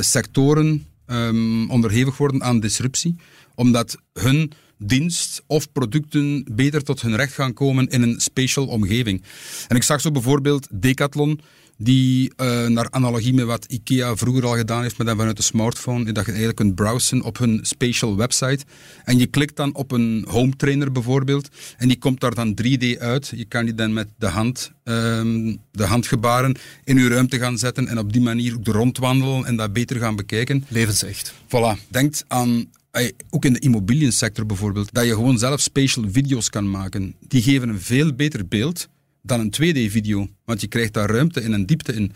sectoren 0.00 0.86
um, 1.06 1.70
onderhevig 1.70 2.16
worden 2.16 2.42
aan 2.42 2.60
disruptie 2.60 3.16
omdat 3.54 3.96
hun 4.12 4.52
dienst 4.78 5.42
of 5.46 5.72
producten 5.72 6.44
beter 6.52 6.84
tot 6.84 7.00
hun 7.00 7.16
recht 7.16 7.32
gaan 7.32 7.52
komen 7.52 7.88
in 7.88 8.02
een 8.02 8.20
special 8.20 8.66
omgeving. 8.66 9.22
En 9.68 9.76
ik 9.76 9.82
zag 9.82 10.00
zo 10.00 10.10
bijvoorbeeld 10.10 10.66
Decathlon, 10.70 11.40
die 11.82 12.32
uh, 12.36 12.66
naar 12.66 12.90
analogie 12.90 13.34
met 13.34 13.44
wat 13.44 13.64
IKEA 13.64 14.16
vroeger 14.16 14.46
al 14.46 14.56
gedaan 14.56 14.82
heeft, 14.82 14.98
maar 14.98 15.06
dan 15.06 15.16
vanuit 15.16 15.36
de 15.36 15.42
smartphone, 15.42 16.12
dat 16.12 16.24
je 16.24 16.30
eigenlijk 16.30 16.56
kunt 16.56 16.74
browsen 16.74 17.22
op 17.22 17.38
hun 17.38 17.60
special 17.62 18.16
website. 18.16 18.64
En 19.04 19.18
je 19.18 19.26
klikt 19.26 19.56
dan 19.56 19.74
op 19.74 19.92
een 19.92 20.24
home 20.28 20.56
trainer 20.56 20.92
bijvoorbeeld, 20.92 21.48
en 21.76 21.88
die 21.88 21.98
komt 21.98 22.20
daar 22.20 22.34
dan 22.34 22.58
3D 22.62 22.98
uit. 22.98 23.32
Je 23.36 23.44
kan 23.44 23.64
die 23.64 23.74
dan 23.74 23.92
met 23.92 24.08
de 24.18 24.26
hand, 24.26 24.72
um, 24.84 25.58
de 25.70 25.84
handgebaren 25.84 26.56
in 26.84 26.98
je 26.98 27.08
ruimte 27.08 27.38
gaan 27.38 27.58
zetten 27.58 27.88
en 27.88 27.98
op 27.98 28.12
die 28.12 28.22
manier 28.22 28.54
ook 28.54 28.66
rondwandelen 28.66 29.44
en 29.44 29.56
dat 29.56 29.72
beter 29.72 29.98
gaan 29.98 30.16
bekijken. 30.16 30.64
Levensecht. 30.68 31.34
Voilà. 31.46 31.88
Denkt 31.88 32.24
aan 32.28 32.68
ook 33.30 33.44
in 33.44 33.52
de 33.52 33.58
immobiliënsector 33.58 34.46
bijvoorbeeld, 34.46 34.92
dat 34.92 35.04
je 35.04 35.14
gewoon 35.14 35.38
zelf 35.38 35.60
special 35.60 36.04
video's 36.10 36.50
kan 36.50 36.70
maken. 36.70 37.14
Die 37.28 37.42
geven 37.42 37.68
een 37.68 37.80
veel 37.80 38.14
beter 38.14 38.48
beeld 38.48 38.88
dan 39.22 39.40
een 39.40 39.54
2D-video, 39.54 40.28
want 40.44 40.60
je 40.60 40.66
krijgt 40.66 40.92
daar 40.92 41.10
ruimte 41.10 41.40
en 41.40 41.52
een 41.52 41.66
diepte 41.66 41.92
in. 41.92 42.12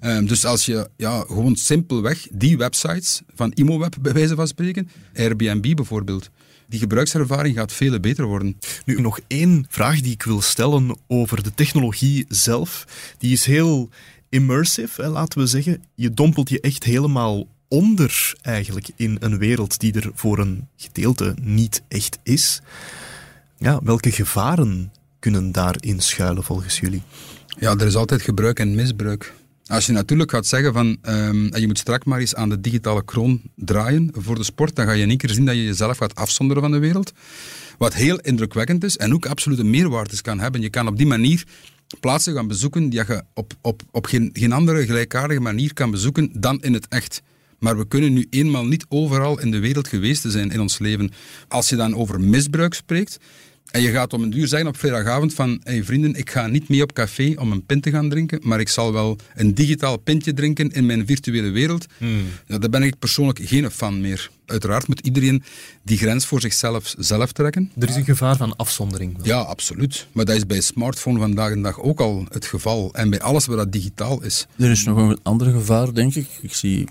Um, 0.00 0.26
dus 0.26 0.44
als 0.44 0.66
je 0.66 0.88
ja, 0.96 1.24
gewoon 1.26 1.56
simpelweg 1.56 2.26
die 2.32 2.56
websites 2.56 3.22
van 3.34 3.52
ImoWeb 3.54 3.96
bij 4.00 4.12
wijze 4.12 4.34
van 4.34 4.46
spreken, 4.46 4.88
Airbnb 5.14 5.74
bijvoorbeeld, 5.74 6.30
die 6.68 6.78
gebruikservaring 6.78 7.56
gaat 7.56 7.72
veel 7.72 8.00
beter 8.00 8.24
worden. 8.24 8.58
Nu, 8.84 9.00
nog 9.00 9.20
één 9.26 9.66
vraag 9.68 10.00
die 10.00 10.12
ik 10.12 10.22
wil 10.22 10.40
stellen 10.40 10.98
over 11.06 11.42
de 11.42 11.54
technologie 11.54 12.24
zelf. 12.28 12.84
Die 13.18 13.32
is 13.32 13.44
heel 13.44 13.88
immersive, 14.28 15.06
laten 15.06 15.38
we 15.38 15.46
zeggen. 15.46 15.82
Je 15.94 16.14
dompelt 16.14 16.48
je 16.48 16.60
echt 16.60 16.84
helemaal 16.84 17.46
onder 17.68 18.34
eigenlijk 18.42 18.88
in 18.96 19.16
een 19.20 19.38
wereld 19.38 19.80
die 19.80 19.92
er 19.92 20.10
voor 20.14 20.38
een 20.38 20.68
gedeelte 20.76 21.36
niet 21.40 21.82
echt 21.88 22.18
is. 22.22 22.60
Ja, 23.58 23.80
welke 23.82 24.12
gevaren 24.12 24.92
kunnen 25.18 25.52
daarin 25.52 26.00
schuilen 26.00 26.44
volgens 26.44 26.80
jullie? 26.80 27.02
Ja, 27.58 27.70
er 27.70 27.86
is 27.86 27.94
altijd 27.94 28.22
gebruik 28.22 28.58
en 28.58 28.74
misbruik. 28.74 29.32
Als 29.66 29.86
je 29.86 29.92
natuurlijk 29.92 30.30
gaat 30.30 30.46
zeggen 30.46 30.72
van 30.72 30.96
um, 31.08 31.56
je 31.56 31.66
moet 31.66 31.78
straks 31.78 32.04
maar 32.04 32.18
eens 32.20 32.34
aan 32.34 32.48
de 32.48 32.60
digitale 32.60 33.04
kroon 33.04 33.40
draaien 33.54 34.10
voor 34.12 34.34
de 34.34 34.44
sport, 34.44 34.76
dan 34.76 34.86
ga 34.86 34.92
je 34.92 35.02
in 35.02 35.08
één 35.08 35.18
keer 35.18 35.30
zien 35.30 35.44
dat 35.44 35.54
je 35.54 35.64
jezelf 35.64 35.96
gaat 35.96 36.14
afzonderen 36.14 36.62
van 36.62 36.72
de 36.72 36.78
wereld. 36.78 37.12
Wat 37.78 37.94
heel 37.94 38.18
indrukwekkend 38.18 38.84
is 38.84 38.96
en 38.96 39.14
ook 39.14 39.26
absolute 39.26 39.64
meerwaardes 39.64 40.20
kan 40.20 40.40
hebben. 40.40 40.60
Je 40.60 40.70
kan 40.70 40.86
op 40.86 40.96
die 40.96 41.06
manier 41.06 41.44
plaatsen 42.00 42.34
gaan 42.34 42.46
bezoeken 42.46 42.88
die 42.88 43.04
je 43.06 43.22
op, 43.34 43.52
op, 43.60 43.82
op 43.90 44.06
geen, 44.06 44.30
geen 44.32 44.52
andere 44.52 44.86
gelijkaardige 44.86 45.40
manier 45.40 45.74
kan 45.74 45.90
bezoeken 45.90 46.30
dan 46.40 46.62
in 46.62 46.72
het 46.72 46.88
echt. 46.88 47.22
Maar 47.58 47.78
we 47.78 47.88
kunnen 47.88 48.12
nu 48.12 48.26
eenmaal 48.30 48.66
niet 48.66 48.86
overal 48.88 49.40
in 49.40 49.50
de 49.50 49.58
wereld 49.58 49.88
geweest 49.88 50.24
zijn 50.26 50.50
in 50.50 50.60
ons 50.60 50.78
leven. 50.78 51.10
Als 51.48 51.68
je 51.68 51.76
dan 51.76 51.94
over 51.94 52.20
misbruik 52.20 52.74
spreekt, 52.74 53.18
en 53.78 53.84
je 53.84 53.90
gaat 53.90 54.12
om 54.12 54.22
een 54.22 54.30
duur 54.30 54.46
zeggen 54.46 54.68
op 54.68 54.76
vrijdagavond 54.76 55.34
van 55.34 55.60
hey 55.62 55.84
vrienden, 55.84 56.14
ik 56.14 56.30
ga 56.30 56.46
niet 56.46 56.68
mee 56.68 56.82
op 56.82 56.92
café 56.92 57.34
om 57.36 57.52
een 57.52 57.66
pint 57.66 57.82
te 57.82 57.90
gaan 57.90 58.08
drinken, 58.08 58.40
maar 58.42 58.60
ik 58.60 58.68
zal 58.68 58.92
wel 58.92 59.18
een 59.34 59.54
digitaal 59.54 59.96
pintje 59.96 60.34
drinken 60.34 60.70
in 60.70 60.86
mijn 60.86 61.06
virtuele 61.06 61.50
wereld. 61.50 61.86
Hmm. 61.98 62.26
Ja, 62.46 62.58
daar 62.58 62.70
ben 62.70 62.82
ik 62.82 62.98
persoonlijk 62.98 63.40
geen 63.42 63.70
fan 63.70 64.00
meer. 64.00 64.30
Uiteraard 64.46 64.88
moet 64.88 65.00
iedereen 65.00 65.42
die 65.82 65.98
grens 65.98 66.26
voor 66.26 66.40
zichzelf 66.40 66.94
zelf 66.98 67.32
trekken. 67.32 67.70
Er 67.78 67.88
is 67.88 67.94
een 67.94 68.04
gevaar 68.04 68.36
van 68.36 68.56
afzondering. 68.56 69.18
Ja, 69.22 69.38
absoluut. 69.38 70.06
Maar 70.12 70.24
dat 70.24 70.36
is 70.36 70.46
bij 70.46 70.60
smartphone 70.60 71.18
vandaag 71.18 71.54
de 71.54 71.60
dag 71.60 71.80
ook 71.80 72.00
al 72.00 72.26
het 72.30 72.46
geval. 72.46 72.90
En 72.92 73.10
bij 73.10 73.20
alles 73.20 73.46
wat 73.46 73.56
dat 73.56 73.72
digitaal 73.72 74.22
is. 74.22 74.46
Er 74.56 74.70
is 74.70 74.84
nog 74.84 74.96
een 74.96 75.18
ander 75.22 75.52
gevaar, 75.52 75.94
denk 75.94 76.14
ik. 76.14 76.28
Ik 76.40 76.54
zie 76.54 76.88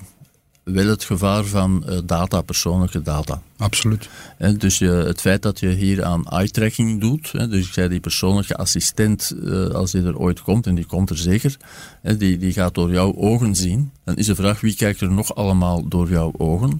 wel 0.73 0.87
het 0.87 1.03
gevaar 1.03 1.45
van 1.45 1.83
uh, 1.89 1.97
data, 2.05 2.41
persoonlijke 2.41 3.01
data. 3.01 3.41
Absoluut. 3.57 4.09
En 4.37 4.57
dus 4.57 4.77
je, 4.77 4.89
het 4.89 5.21
feit 5.21 5.41
dat 5.41 5.59
je 5.59 5.67
hier 5.67 6.03
aan 6.03 6.25
eye-tracking 6.25 7.01
doet, 7.01 7.31
hè, 7.31 7.47
dus 7.47 7.67
ik 7.67 7.73
zei 7.73 7.89
die 7.89 7.99
persoonlijke 7.99 8.55
assistent, 8.55 9.33
uh, 9.43 9.67
als 9.67 9.91
die 9.91 10.03
er 10.03 10.17
ooit 10.17 10.41
komt, 10.41 10.67
en 10.67 10.75
die 10.75 10.85
komt 10.85 11.09
er 11.09 11.17
zeker, 11.17 11.57
hè, 12.01 12.17
die, 12.17 12.37
die 12.37 12.53
gaat 12.53 12.73
door 12.73 12.91
jouw 12.91 13.15
ogen 13.15 13.55
zien, 13.55 13.91
dan 14.03 14.15
is 14.15 14.25
de 14.25 14.35
vraag 14.35 14.61
wie 14.61 14.75
kijkt 14.75 15.01
er 15.01 15.11
nog 15.11 15.35
allemaal 15.35 15.87
door 15.87 16.09
jouw 16.09 16.31
ogen. 16.37 16.79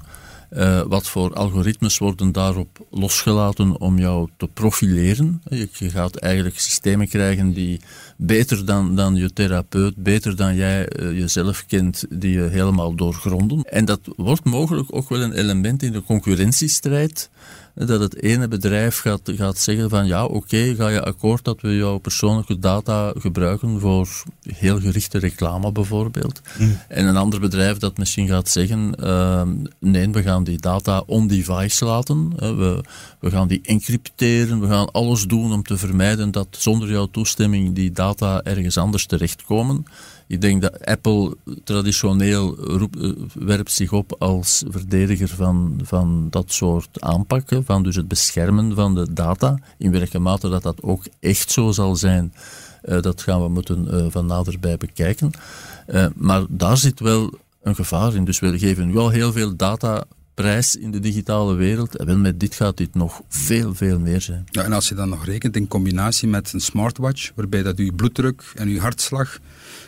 Uh, 0.51 0.81
wat 0.81 1.07
voor 1.07 1.33
algoritmes 1.33 1.97
worden 1.97 2.31
daarop 2.31 2.85
losgelaten 2.91 3.79
om 3.79 3.99
jou 3.99 4.29
te 4.37 4.47
profileren? 4.47 5.41
Je, 5.49 5.69
gaat 5.71 6.15
eigenlijk 6.15 6.59
systemen 6.59 7.07
krijgen 7.07 7.53
die 7.53 7.81
beter 8.17 8.65
dan, 8.65 8.95
dan 8.95 9.15
je 9.15 9.33
therapeut, 9.33 9.95
beter 9.95 10.35
dan 10.35 10.55
jij 10.55 10.99
uh, 10.99 11.17
jezelf 11.19 11.65
kent, 11.65 12.05
die 12.09 12.31
je 12.31 12.41
helemaal 12.41 12.95
doorgronden. 12.95 13.63
En 13.63 13.85
dat 13.85 13.99
wordt 14.15 14.43
mogelijk 14.43 14.95
ook 14.95 15.09
wel 15.09 15.21
een 15.21 15.33
element 15.33 15.83
in 15.83 15.91
de 15.91 16.03
concurrentiestrijd 16.03 17.29
dat 17.85 17.99
het 17.99 18.21
ene 18.21 18.47
bedrijf 18.47 18.99
gaat, 18.99 19.21
gaat 19.25 19.57
zeggen 19.57 19.89
van 19.89 20.07
ja, 20.07 20.25
oké, 20.25 20.75
ga 20.75 20.87
je 20.87 21.03
akkoord 21.03 21.43
dat 21.43 21.61
we 21.61 21.75
jouw 21.75 21.97
persoonlijke 21.97 22.59
data 22.59 23.13
gebruiken 23.17 23.79
voor 23.79 24.07
heel 24.41 24.79
gerichte 24.79 25.17
reclame 25.17 25.71
bijvoorbeeld. 25.71 26.41
Mm. 26.59 26.77
En 26.87 27.05
een 27.05 27.17
ander 27.17 27.39
bedrijf 27.39 27.77
dat 27.77 27.97
misschien 27.97 28.27
gaat 28.27 28.49
zeggen, 28.49 28.95
uh, 29.03 29.41
nee, 29.79 30.09
we 30.09 30.21
gaan 30.21 30.43
die 30.43 30.61
data 30.61 31.03
on-device 31.05 31.85
laten, 31.85 32.29
we, 32.35 32.83
we 33.19 33.29
gaan 33.29 33.47
die 33.47 33.61
encrypteren, 33.63 34.59
we 34.59 34.67
gaan 34.67 34.91
alles 34.91 35.23
doen 35.23 35.53
om 35.53 35.63
te 35.63 35.77
vermijden 35.77 36.31
dat 36.31 36.47
zonder 36.49 36.89
jouw 36.89 37.05
toestemming 37.05 37.75
die 37.75 37.91
data 37.91 38.41
ergens 38.43 38.77
anders 38.77 39.05
terechtkomen. 39.05 39.85
Ik 40.27 40.41
denk 40.41 40.61
dat 40.61 40.85
Apple 40.85 41.37
traditioneel 41.63 42.57
eh, 42.57 43.11
werpt 43.33 43.71
zich 43.71 43.91
op 43.93 44.15
als 44.19 44.63
verdediger 44.67 45.27
van, 45.27 45.79
van 45.83 46.27
dat 46.29 46.51
soort 46.51 47.01
aanpakken, 47.01 47.65
van 47.65 47.83
dus 47.83 47.95
het 47.95 48.07
beschermen 48.07 48.75
van 48.75 48.95
de 48.95 49.13
data. 49.13 49.59
In 49.77 49.91
welke 49.91 50.19
mate 50.19 50.49
dat 50.49 50.63
dat 50.63 50.83
ook 50.83 51.03
echt 51.19 51.51
zo 51.51 51.71
zal 51.71 51.95
zijn, 51.95 52.33
uh, 52.83 53.01
dat 53.01 53.21
gaan 53.21 53.41
we 53.41 53.49
moeten 53.49 53.87
uh, 53.91 54.05
van 54.09 54.25
naderbij 54.25 54.77
bekijken. 54.77 55.31
maar 56.15 56.45
daar 56.49 56.77
zit 56.77 56.99
wel 56.99 57.33
een 57.61 57.75
gevaar 57.75 58.15
in. 58.15 58.25
Dus 58.25 58.39
we 58.39 58.59
geven 58.59 58.97
al 58.97 59.09
heel 59.09 59.31
veel 59.31 59.55
data 59.55 60.05
prijs 60.41 60.75
in 60.75 60.91
de 60.91 60.99
digitale 60.99 61.55
wereld. 61.55 61.97
En 61.97 62.05
wel 62.05 62.17
met 62.17 62.39
dit 62.39 62.55
gaat 62.55 62.77
dit 62.77 62.95
nog 62.95 63.21
veel, 63.29 63.75
veel 63.75 63.99
meer 63.99 64.21
zijn. 64.21 64.45
Ja, 64.51 64.63
en 64.63 64.73
als 64.73 64.89
je 64.89 64.95
dan 64.95 65.09
nog 65.09 65.25
rekent 65.25 65.55
in 65.55 65.67
combinatie 65.67 66.27
met 66.27 66.53
een 66.53 66.61
smartwatch, 66.61 67.31
waarbij 67.35 67.63
dat 67.63 67.77
je 67.77 67.93
bloeddruk 67.93 68.43
en 68.55 68.69
je 68.69 68.79
hartslag 68.79 69.39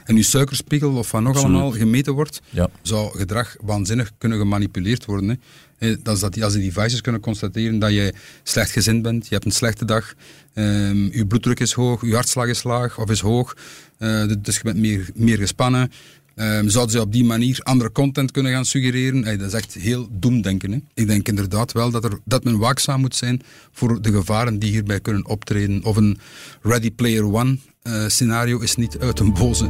en 0.05 0.15
je 0.15 0.23
suikerspiegel 0.23 0.95
of 0.95 1.11
wat 1.11 1.21
nog 1.21 1.37
allemaal 1.37 1.71
gemeten 1.71 2.13
wordt, 2.13 2.41
ja. 2.49 2.69
zou 2.81 3.17
gedrag 3.17 3.55
waanzinnig 3.61 4.11
kunnen 4.17 4.37
gemanipuleerd 4.37 5.05
worden. 5.05 5.41
Hè. 5.77 6.01
Dat 6.01 6.15
is 6.15 6.21
dat 6.21 6.41
als 6.41 6.53
die 6.53 6.71
devices 6.71 7.01
kunnen 7.01 7.21
constateren 7.21 7.79
dat 7.79 7.91
je 7.91 8.13
slecht 8.43 8.71
gezind 8.71 9.01
bent, 9.01 9.27
je 9.27 9.33
hebt 9.33 9.45
een 9.45 9.51
slechte 9.51 9.85
dag, 9.85 10.13
um, 10.53 11.11
je 11.11 11.25
bloeddruk 11.27 11.59
is 11.59 11.73
hoog, 11.73 12.01
je 12.01 12.13
hartslag 12.13 12.47
is 12.47 12.63
laag 12.63 12.99
of 12.99 13.09
is 13.09 13.19
hoog, 13.19 13.55
uh, 13.99 14.33
dus 14.39 14.55
je 14.55 14.63
bent 14.63 14.77
meer, 14.77 15.09
meer 15.13 15.37
gespannen, 15.37 15.91
Um, 16.41 16.69
zouden 16.69 16.95
ze 16.95 17.01
op 17.01 17.11
die 17.11 17.23
manier 17.23 17.59
andere 17.63 17.91
content 17.91 18.31
kunnen 18.31 18.51
gaan 18.51 18.65
suggereren? 18.65 19.23
dat 19.23 19.47
is 19.47 19.53
echt 19.53 19.73
heel 19.73 20.07
doemdenken. 20.11 20.71
Hè? 20.71 20.79
Ik 20.93 21.07
denk 21.07 21.27
inderdaad 21.27 21.71
wel 21.71 21.91
dat, 21.91 22.03
er, 22.03 22.19
dat 22.25 22.43
men 22.43 22.57
waakzaam 22.57 22.99
moet 22.99 23.15
zijn 23.15 23.41
voor 23.71 24.01
de 24.01 24.11
gevaren 24.11 24.59
die 24.59 24.71
hierbij 24.71 24.99
kunnen 24.99 25.25
optreden. 25.25 25.83
Of 25.83 25.95
een 25.95 26.19
Ready 26.61 26.91
Player 26.91 27.33
One 27.33 27.57
uh, 27.83 28.07
scenario 28.07 28.59
is 28.59 28.75
niet 28.75 28.99
uit 28.99 29.19
een 29.19 29.33
boze. 29.33 29.69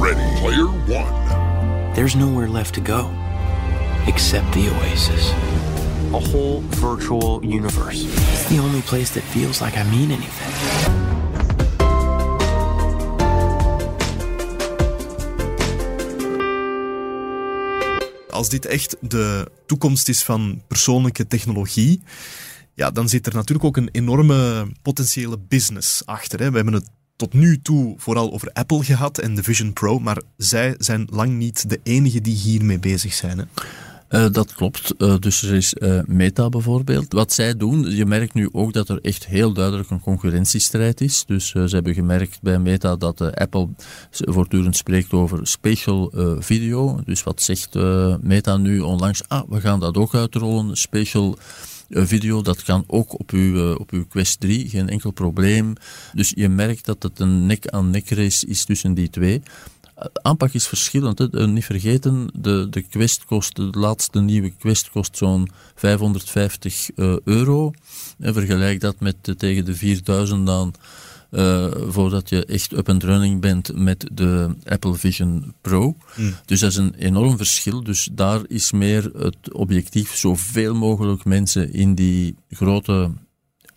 Ready 0.00 0.40
Player 0.40 0.68
One. 0.88 1.92
There's 1.94 2.14
nowhere 2.14 2.52
left 2.52 2.74
to 2.74 2.82
go 2.82 3.10
except 4.06 4.52
the 4.52 4.70
Oasis. 4.80 5.32
A 6.12 6.20
whole 6.30 6.62
virtual 6.70 7.40
universe. 7.42 8.04
It's 8.04 8.48
the 8.48 8.58
only 8.58 8.80
place 8.80 9.10
that 9.12 9.22
feels 9.22 9.60
like 9.60 9.76
I 9.76 9.84
mean 9.84 10.10
anything. 10.10 11.09
Als 18.40 18.48
dit 18.48 18.66
echt 18.66 18.96
de 19.00 19.50
toekomst 19.66 20.08
is 20.08 20.22
van 20.22 20.62
persoonlijke 20.68 21.26
technologie, 21.26 22.02
ja, 22.74 22.90
dan 22.90 23.08
zit 23.08 23.26
er 23.26 23.34
natuurlijk 23.34 23.64
ook 23.64 23.76
een 23.76 23.88
enorme 23.92 24.68
potentiële 24.82 25.38
business 25.48 26.06
achter. 26.06 26.40
Hè. 26.40 26.50
We 26.50 26.56
hebben 26.56 26.74
het 26.74 26.88
tot 27.16 27.32
nu 27.32 27.60
toe 27.62 27.94
vooral 27.96 28.32
over 28.32 28.50
Apple 28.52 28.84
gehad 28.84 29.18
en 29.18 29.34
de 29.34 29.42
Vision 29.42 29.72
Pro, 29.72 29.98
maar 29.98 30.22
zij 30.36 30.74
zijn 30.78 31.06
lang 31.10 31.32
niet 31.32 31.70
de 31.70 31.80
enige 31.82 32.20
die 32.20 32.34
hiermee 32.34 32.78
bezig 32.78 33.12
zijn. 33.12 33.38
Hè. 33.38 33.44
Uh, 34.10 34.26
dat 34.30 34.54
klopt. 34.54 34.94
Uh, 34.98 35.14
dus 35.18 35.42
er 35.42 35.54
is 35.54 35.74
uh, 35.78 36.00
Meta 36.06 36.48
bijvoorbeeld. 36.48 37.12
Wat 37.12 37.32
zij 37.32 37.56
doen, 37.56 37.90
je 37.90 38.06
merkt 38.06 38.34
nu 38.34 38.48
ook 38.52 38.72
dat 38.72 38.88
er 38.88 38.98
echt 39.02 39.26
heel 39.26 39.52
duidelijk 39.52 39.90
een 39.90 40.00
concurrentiestrijd 40.00 41.00
is. 41.00 41.24
Dus 41.26 41.48
ze 41.48 41.68
hebben 41.68 41.94
gemerkt 41.94 42.42
bij 42.42 42.58
Meta 42.58 42.96
dat 42.96 43.34
Apple 43.34 43.68
voortdurend 44.10 44.76
spreekt 44.76 45.12
over 45.12 45.46
spatial 45.46 46.12
video. 46.38 47.00
Dus 47.04 47.22
wat 47.22 47.42
zegt 47.42 47.74
Meta 48.20 48.56
nu 48.56 48.80
onlangs? 48.80 49.22
Ah, 49.28 49.48
we 49.48 49.60
gaan 49.60 49.80
dat 49.80 49.96
ook 49.96 50.14
uitrollen. 50.14 50.76
Spatial 50.76 51.38
video, 51.88 52.42
dat 52.42 52.62
kan 52.62 52.84
ook 52.86 53.18
op 53.18 53.30
uw, 53.30 53.74
op 53.74 53.90
uw 53.90 54.06
Quest 54.06 54.40
3, 54.40 54.68
geen 54.68 54.88
enkel 54.88 55.10
probleem. 55.10 55.72
Dus 56.12 56.32
je 56.34 56.48
merkt 56.48 56.84
dat 56.84 57.02
het 57.02 57.20
een 57.20 57.46
nek-aan-nek 57.46 58.10
race 58.10 58.46
is 58.46 58.64
tussen 58.64 58.94
die 58.94 59.10
twee 59.10 59.42
aanpak 60.12 60.52
is 60.52 60.66
verschillend. 60.66 61.18
Hè. 61.18 61.30
Eh, 61.30 61.46
niet 61.46 61.64
vergeten, 61.64 62.30
de, 62.34 62.66
de 62.70 62.82
Quest 62.82 63.24
kost, 63.24 63.56
de 63.56 63.68
laatste 63.70 64.20
nieuwe 64.20 64.50
Quest 64.58 64.90
kost 64.90 65.16
zo'n 65.16 65.48
550 65.74 66.90
uh, 66.96 67.12
eh, 67.12 67.18
euro. 67.24 67.72
En 68.18 68.34
vergelijk 68.34 68.80
dat 68.80 69.00
met 69.00 69.16
de, 69.20 69.34
tegen 69.36 69.64
de 69.64 69.74
4000 69.74 70.46
dan. 70.46 70.74
Uh, 71.30 71.66
voordat 71.88 72.28
je 72.28 72.44
echt 72.44 72.72
up 72.72 72.88
and 72.88 73.02
running 73.02 73.40
bent 73.40 73.76
met 73.76 74.08
de 74.12 74.54
Apple 74.64 74.94
Vision 74.94 75.54
Pro. 75.60 75.96
Hmm. 76.14 76.34
Dus 76.44 76.60
dat 76.60 76.70
is 76.70 76.76
een 76.76 76.94
enorm 76.94 77.36
verschil. 77.36 77.82
Dus 77.82 78.08
daar 78.12 78.40
is 78.46 78.72
meer 78.72 79.10
het 79.16 79.52
objectief 79.52 80.16
zoveel 80.16 80.74
mogelijk 80.74 81.24
mensen 81.24 81.72
in 81.72 81.94
die 81.94 82.34
grote 82.50 83.10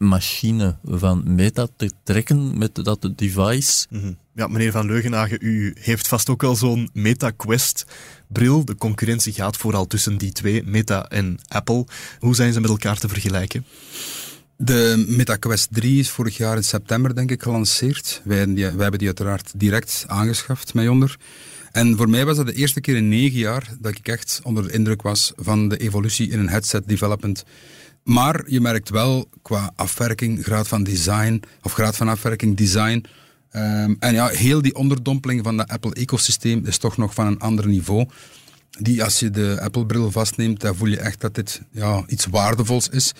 machine 0.07 0.75
van 0.83 1.35
Meta 1.35 1.67
te 1.77 1.91
trekken 2.03 2.57
met 2.57 2.75
dat 2.75 3.09
device. 3.15 3.85
Mhm. 3.89 4.13
Ja, 4.35 4.47
meneer 4.47 4.71
Van 4.71 4.85
Leugenhagen, 4.85 5.37
u 5.41 5.75
heeft 5.79 6.07
vast 6.07 6.29
ook 6.29 6.43
al 6.43 6.55
zo'n 6.55 6.89
Meta 6.93 7.29
Quest 7.29 7.85
bril. 8.27 8.65
De 8.65 8.75
concurrentie 8.75 9.33
gaat 9.33 9.57
vooral 9.57 9.87
tussen 9.87 10.17
die 10.17 10.31
twee, 10.31 10.63
Meta 10.63 11.07
en 11.09 11.39
Apple. 11.47 11.85
Hoe 12.19 12.35
zijn 12.35 12.53
ze 12.53 12.61
met 12.61 12.69
elkaar 12.69 12.97
te 12.97 13.07
vergelijken? 13.07 13.65
De 14.57 15.05
Meta 15.07 15.35
Quest 15.35 15.67
3 15.71 15.99
is 15.99 16.09
vorig 16.09 16.37
jaar 16.37 16.55
in 16.55 16.63
september, 16.63 17.15
denk 17.15 17.31
ik, 17.31 17.43
gelanceerd. 17.43 18.21
Wij, 18.23 18.53
wij 18.53 18.63
hebben 18.63 18.99
die 18.99 19.07
uiteraard 19.07 19.51
direct 19.55 20.05
aangeschaft, 20.07 20.73
mij 20.73 20.87
onder. 20.87 21.17
En 21.71 21.97
voor 21.97 22.09
mij 22.09 22.25
was 22.25 22.37
dat 22.37 22.45
de 22.45 22.53
eerste 22.53 22.81
keer 22.81 22.95
in 22.95 23.09
negen 23.09 23.39
jaar 23.39 23.69
dat 23.79 23.97
ik 23.97 24.07
echt 24.07 24.39
onder 24.43 24.63
de 24.63 24.73
indruk 24.73 25.01
was 25.01 25.33
van 25.35 25.67
de 25.67 25.77
evolutie 25.77 26.29
in 26.29 26.39
een 26.39 26.49
headset 26.49 26.87
development 26.87 27.43
maar 28.03 28.43
je 28.47 28.61
merkt 28.61 28.89
wel 28.89 29.29
qua 29.41 29.71
afwerking, 29.75 30.43
graad 30.43 30.67
van 30.67 30.83
design, 30.83 31.41
of 31.61 31.73
graad 31.73 31.95
van 31.95 32.07
afwerking, 32.07 32.57
design. 32.57 33.05
Um, 33.55 33.95
en 33.99 34.13
ja, 34.13 34.27
heel 34.27 34.61
die 34.61 34.75
onderdompeling 34.75 35.43
van 35.43 35.57
dat 35.57 35.67
Apple-ecosysteem 35.69 36.65
is 36.65 36.77
toch 36.77 36.97
nog 36.97 37.13
van 37.13 37.25
een 37.25 37.39
ander 37.39 37.67
niveau. 37.67 38.05
Die, 38.69 39.03
als 39.03 39.19
je 39.19 39.29
de 39.29 39.57
Apple-bril 39.61 40.11
vastneemt, 40.11 40.61
dan 40.61 40.75
voel 40.75 40.87
je 40.87 40.99
echt 40.99 41.21
dat 41.21 41.35
dit 41.35 41.61
ja, 41.71 42.03
iets 42.07 42.25
waardevols 42.25 42.89
is. 42.89 43.13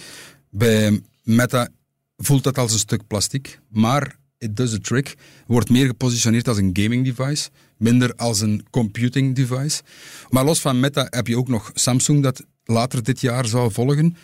Bij 0.50 1.02
Meta 1.24 1.70
voelt 2.18 2.44
dat 2.44 2.58
als 2.58 2.74
een 2.74 2.80
stuk 2.80 3.08
plastic, 3.08 3.60
maar 3.70 4.16
it 4.38 4.56
does 4.56 4.74
a 4.74 4.78
trick. 4.82 5.16
Wordt 5.48 5.70
meer 5.70 5.86
gepositioneerd 5.86 6.48
als 6.48 6.58
een 6.58 6.70
gaming 6.74 7.06
device, 7.06 7.50
minder 7.78 8.16
als 8.16 8.42
een 8.42 8.66
computing 8.70 9.36
device. 9.36 9.82
Maar 10.30 10.46
los 10.46 10.62
van 10.62 10.80
Meta 10.80 11.08
heb 11.10 11.28
je 11.28 11.38
ook 11.38 11.48
nog 11.48 11.72
Samsung 11.74 12.24
dat 12.24 12.46
later 12.64 13.04
dit 13.04 13.22
jaar 13.22 13.46
zou 13.46 13.72
volgen. 13.72 14.16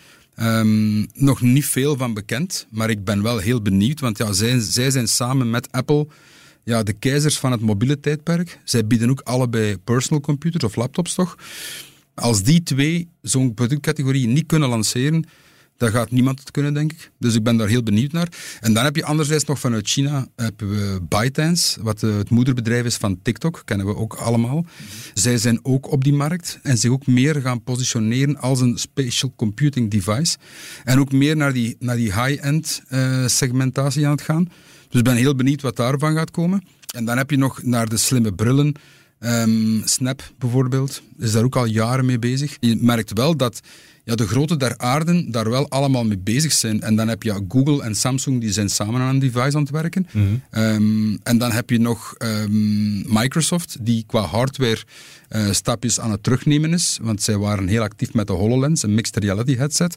Um, 0.42 1.08
nog 1.14 1.42
niet 1.42 1.66
veel 1.66 1.98
van 1.98 2.14
bekend, 2.14 2.68
maar 2.70 2.90
ik 2.90 3.04
ben 3.04 3.22
wel 3.24 3.38
heel 3.38 3.62
benieuwd, 3.62 4.00
want 4.00 4.18
ja, 4.18 4.34
zij, 4.34 4.60
zij 4.60 4.92
zijn 4.92 5.08
samen 5.08 5.50
met 5.50 5.72
Apple 5.72 6.08
ja, 6.64 6.84
de 6.84 6.94
keizers 6.94 7.40
van 7.40 7.52
het 7.52 7.62
mobiele 7.62 8.00
tijdperk. 8.00 8.60
Zij 8.64 8.88
bieden 8.88 9.10
ook 9.10 9.22
allebei 9.22 9.78
personal 9.78 10.22
computers 10.22 10.64
of 10.64 10.76
laptops 10.76 11.14
toch. 11.14 11.38
Als 12.14 12.44
die 12.44 12.64
twee 12.64 13.08
zo'n 13.22 13.54
productcategorie 13.54 14.28
niet 14.28 14.46
kunnen 14.46 14.70
lanceren, 14.70 15.26
daar 15.80 15.92
gaat 15.92 16.12
niemand 16.12 16.40
het 16.40 16.52
kunnen, 16.52 16.74
denk 16.74 16.92
ik. 16.92 17.12
Dus 17.20 17.36
ik 17.36 17.44
ben 17.44 17.58
daar 17.58 17.68
heel 17.68 17.84
benieuwd 17.84 18.12
naar. 18.12 18.28
En 18.60 18.74
dan 18.74 18.84
heb 18.84 18.96
je 18.96 19.06
anderzijds 19.06 19.46
nog 19.46 19.60
vanuit 19.60 19.88
China 19.88 20.28
hebben 20.36 20.70
we 20.70 21.02
ByteDance, 21.02 21.84
wat 21.84 22.04
eh, 22.04 22.18
het 22.18 22.30
moederbedrijf 22.30 22.86
is 22.86 22.96
van 22.96 23.20
TikTok, 23.22 23.62
kennen 23.66 23.86
we 23.86 23.96
ook 23.96 24.14
allemaal. 24.14 24.66
Zij 25.14 25.38
zijn 25.38 25.60
ook 25.64 25.92
op 25.92 26.04
die 26.04 26.14
markt 26.14 26.60
en 26.64 26.78
zich 26.78 26.92
ook 26.92 27.08
meer 27.08 27.42
gaan 27.42 27.64
positioneren 27.64 28.38
als 28.38 28.62
een 28.62 28.78
spatial 28.78 29.34
computing 29.36 29.92
device. 29.92 30.38
En 30.84 31.00
ook 31.00 31.12
meer 31.12 31.36
naar 31.36 31.54
die, 31.54 31.76
naar 31.80 31.96
die 31.96 32.14
high-end 32.14 32.82
segmentatie 33.26 34.06
aan 34.06 34.12
het 34.12 34.22
gaan. 34.22 34.44
Dus 34.90 35.00
ik 35.00 35.04
ben 35.04 35.16
heel 35.16 35.36
benieuwd 35.36 35.62
wat 35.62 35.76
daarvan 35.76 36.16
gaat 36.16 36.32
komen. 36.32 36.64
En 36.96 37.06
dan 37.06 37.18
heb 37.18 37.30
je 37.30 37.38
nog 37.38 37.64
naar 37.64 37.90
de 37.90 37.98
slimme 37.98 38.34
brillen. 38.34 38.76
Um, 39.20 39.82
Snap 39.86 40.32
bijvoorbeeld 40.38 41.02
is 41.18 41.32
daar 41.32 41.44
ook 41.44 41.56
al 41.56 41.66
jaren 41.66 42.06
mee 42.06 42.20
bezig. 42.20 42.58
Je 42.60 42.78
merkt 42.82 43.14
wel 43.14 43.38
dat 43.38 43.62
ja, 44.10 44.16
de 44.16 44.28
grote 44.28 44.58
der 44.58 44.78
aarden 44.78 45.32
daar 45.32 45.50
wel 45.50 45.70
allemaal 45.70 46.06
mee 46.06 46.18
bezig 46.18 46.52
zijn. 46.52 46.82
En 46.82 46.96
dan 46.96 47.08
heb 47.08 47.24
je 47.24 47.46
Google 47.48 47.84
en 47.84 47.96
Samsung, 47.96 48.42
die 48.42 48.52
zijn 48.52 48.70
samen 48.70 49.02
aan 49.02 49.10
een 49.10 49.20
device 49.20 49.58
aan 49.58 49.62
het 49.62 49.70
werken. 49.70 50.08
Mm 50.12 50.42
en 51.24 51.38
dan 51.38 51.52
heb 51.52 51.70
je 51.70 51.80
nog 51.80 52.16
um, 52.18 53.14
Microsoft, 53.14 53.78
die 53.82 54.04
qua 54.08 54.22
hardware 54.22 54.84
uh, 55.30 55.52
stapjes 55.52 56.00
aan 56.00 56.12
het 56.12 56.24
terugnemen 56.24 56.74
is. 56.74 57.00
Want 57.02 57.22
zij 57.22 57.38
waren 57.38 57.68
heel 57.68 57.82
actief 57.82 58.14
met 58.14 58.28
de 58.28 58.34
HoloLens, 58.34 58.84
een 58.84 58.94
mixed 58.94 59.18
reality 59.18 59.56
headset. 59.56 59.96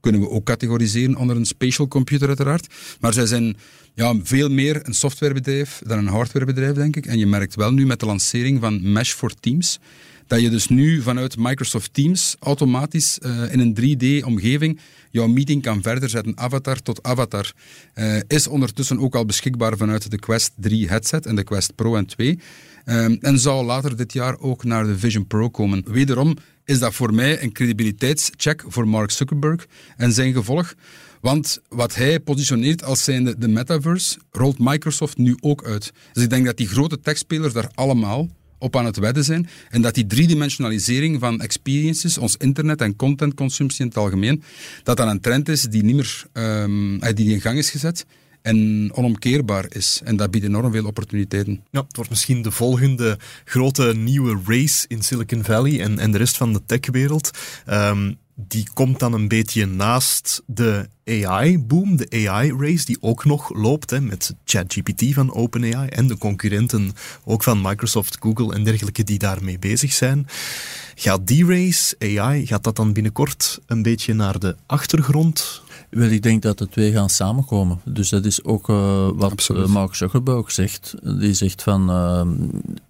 Kunnen 0.00 0.20
we 0.20 0.30
ook 0.30 0.44
categoriseren 0.44 1.16
onder 1.16 1.36
een 1.36 1.46
spatial 1.46 1.88
computer 1.88 2.28
uiteraard. 2.28 2.66
Maar 3.00 3.12
zij 3.12 3.26
zijn 3.26 3.56
ja, 3.94 4.14
veel 4.22 4.48
meer 4.48 4.80
een 4.82 4.94
softwarebedrijf 4.94 5.82
dan 5.86 5.98
een 5.98 6.06
hardwarebedrijf, 6.06 6.74
denk 6.74 6.96
ik. 6.96 7.06
En 7.06 7.18
je 7.18 7.26
merkt 7.26 7.54
wel 7.54 7.72
nu 7.72 7.86
met 7.86 8.00
de 8.00 8.06
lancering 8.06 8.60
van 8.60 8.92
Mesh 8.92 9.12
for 9.12 9.34
Teams 9.40 9.78
dat 10.26 10.40
je 10.40 10.50
dus 10.50 10.68
nu 10.68 11.02
vanuit 11.02 11.36
Microsoft 11.36 11.94
Teams 11.94 12.36
automatisch 12.38 13.18
uh, 13.22 13.52
in 13.52 13.60
een 13.60 13.76
3D-omgeving 13.80 14.80
jouw 15.14 15.26
meeting 15.26 15.62
kan 15.62 15.82
verder 15.82 16.08
zetten, 16.08 16.38
avatar 16.38 16.82
tot 16.82 17.02
avatar. 17.02 17.52
Uh, 17.94 18.16
is 18.26 18.46
ondertussen 18.46 18.98
ook 18.98 19.14
al 19.14 19.24
beschikbaar 19.24 19.76
vanuit 19.76 20.10
de 20.10 20.18
Quest 20.18 20.52
3 20.56 20.88
headset 20.88 21.26
en 21.26 21.36
de 21.36 21.42
Quest 21.42 21.74
Pro 21.74 21.96
en 21.96 22.06
2. 22.06 22.38
Um, 22.84 23.18
en 23.20 23.38
zal 23.38 23.64
later 23.64 23.96
dit 23.96 24.12
jaar 24.12 24.38
ook 24.38 24.64
naar 24.64 24.86
de 24.86 24.98
Vision 24.98 25.26
Pro 25.26 25.50
komen. 25.50 25.84
Wederom 25.86 26.36
is 26.64 26.78
dat 26.78 26.94
voor 26.94 27.14
mij 27.14 27.42
een 27.42 27.52
credibiliteitscheck 27.52 28.64
voor 28.66 28.88
Mark 28.88 29.10
Zuckerberg 29.10 29.66
en 29.96 30.12
zijn 30.12 30.32
gevolg. 30.32 30.74
Want 31.20 31.58
wat 31.68 31.94
hij 31.94 32.20
positioneert 32.20 32.84
als 32.84 33.04
zijnde 33.04 33.38
de 33.38 33.48
metaverse, 33.48 34.18
rolt 34.30 34.58
Microsoft 34.58 35.16
nu 35.16 35.36
ook 35.40 35.64
uit. 35.64 35.92
Dus 36.12 36.22
ik 36.22 36.30
denk 36.30 36.46
dat 36.46 36.56
die 36.56 36.68
grote 36.68 37.00
techspelers 37.00 37.52
daar 37.52 37.70
allemaal 37.74 38.28
op 38.64 38.76
aan 38.76 38.84
het 38.84 38.96
wedden 38.96 39.24
zijn. 39.24 39.48
En 39.70 39.82
dat 39.82 39.94
die 39.94 40.06
driedimensionalisering 40.06 41.20
van 41.20 41.40
experiences, 41.40 42.18
ons 42.18 42.36
internet 42.36 42.80
en 42.80 42.96
contentconsumptie 42.96 43.80
in 43.80 43.86
het 43.86 43.96
algemeen, 43.96 44.42
dat 44.82 44.96
dat 44.96 45.08
een 45.08 45.20
trend 45.20 45.48
is 45.48 45.62
die 45.62 45.84
niet 45.84 45.96
meer 45.96 46.24
um, 46.32 47.00
die 47.14 47.32
in 47.32 47.40
gang 47.40 47.58
is 47.58 47.70
gezet 47.70 48.06
en 48.42 48.90
onomkeerbaar 48.94 49.66
is. 49.68 50.00
En 50.04 50.16
dat 50.16 50.30
biedt 50.30 50.44
enorm 50.44 50.72
veel 50.72 50.84
opportuniteiten. 50.84 51.64
Ja, 51.70 51.80
het 51.80 51.96
wordt 51.96 52.10
misschien 52.10 52.42
de 52.42 52.50
volgende 52.50 53.18
grote 53.44 53.94
nieuwe 53.96 54.40
race 54.46 54.84
in 54.88 55.02
Silicon 55.02 55.44
Valley 55.44 55.80
en, 55.80 55.98
en 55.98 56.10
de 56.10 56.18
rest 56.18 56.36
van 56.36 56.52
de 56.52 56.60
techwereld. 56.66 57.30
Um, 57.70 58.16
die 58.34 58.68
komt 58.74 58.98
dan 58.98 59.12
een 59.12 59.28
beetje 59.28 59.66
naast 59.66 60.42
de 60.46 60.88
AI-boom, 61.04 61.96
de 61.96 62.28
AI-race, 62.28 62.84
die 62.84 62.96
ook 63.00 63.24
nog 63.24 63.54
loopt 63.54 63.90
hè, 63.90 64.00
met 64.00 64.34
ChatGPT 64.44 65.14
van 65.14 65.34
OpenAI 65.34 65.88
en 65.88 66.06
de 66.06 66.18
concurrenten 66.18 66.92
ook 67.24 67.42
van 67.42 67.60
Microsoft, 67.60 68.16
Google 68.20 68.54
en 68.54 68.64
dergelijke 68.64 69.04
die 69.04 69.18
daarmee 69.18 69.58
bezig 69.58 69.92
zijn. 69.92 70.26
Gaat 70.94 71.26
die 71.26 71.46
race, 71.46 71.96
AI, 71.98 72.46
gaat 72.46 72.64
dat 72.64 72.76
dan 72.76 72.92
binnenkort 72.92 73.60
een 73.66 73.82
beetje 73.82 74.14
naar 74.14 74.38
de 74.38 74.56
achtergrond? 74.66 75.62
Wel, 75.94 76.08
ik 76.08 76.22
denk 76.22 76.42
dat 76.42 76.58
de 76.58 76.68
twee 76.68 76.92
gaan 76.92 77.08
samenkomen. 77.08 77.80
Dus 77.84 78.08
dat 78.08 78.24
is 78.24 78.44
ook 78.44 78.68
uh, 78.68 79.08
wat 79.14 79.48
uh, 79.52 79.66
Mark 79.66 79.94
Zuckerberg 79.94 80.50
zegt. 80.50 80.94
Die 81.02 81.34
zegt 81.34 81.62
van 81.62 81.90
uh, 81.90 82.22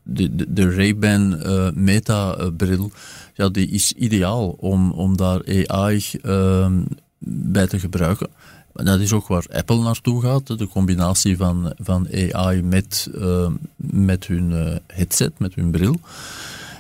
de, 0.03 0.35
de, 0.35 0.53
de 0.53 0.75
Ray-Ban 0.75 1.43
Meta-bril 1.75 2.91
ja, 3.35 3.49
die 3.49 3.69
is 3.69 3.93
ideaal 3.93 4.49
om, 4.49 4.91
om 4.93 5.17
daar 5.17 5.67
AI 5.67 6.05
ehm, 6.23 6.83
bij 7.19 7.67
te 7.67 7.79
gebruiken. 7.79 8.29
Dat 8.73 9.01
is 9.01 9.13
ook 9.13 9.27
waar 9.27 9.47
Apple 9.53 9.83
naartoe 9.83 10.23
gaat, 10.23 10.59
de 10.59 10.69
combinatie 10.69 11.37
van, 11.37 11.73
van 11.79 12.09
AI 12.33 12.63
met, 12.63 13.11
uh, 13.15 13.47
met 13.77 14.27
hun 14.27 14.81
headset, 14.87 15.39
met 15.39 15.55
hun 15.55 15.71
bril. 15.71 16.01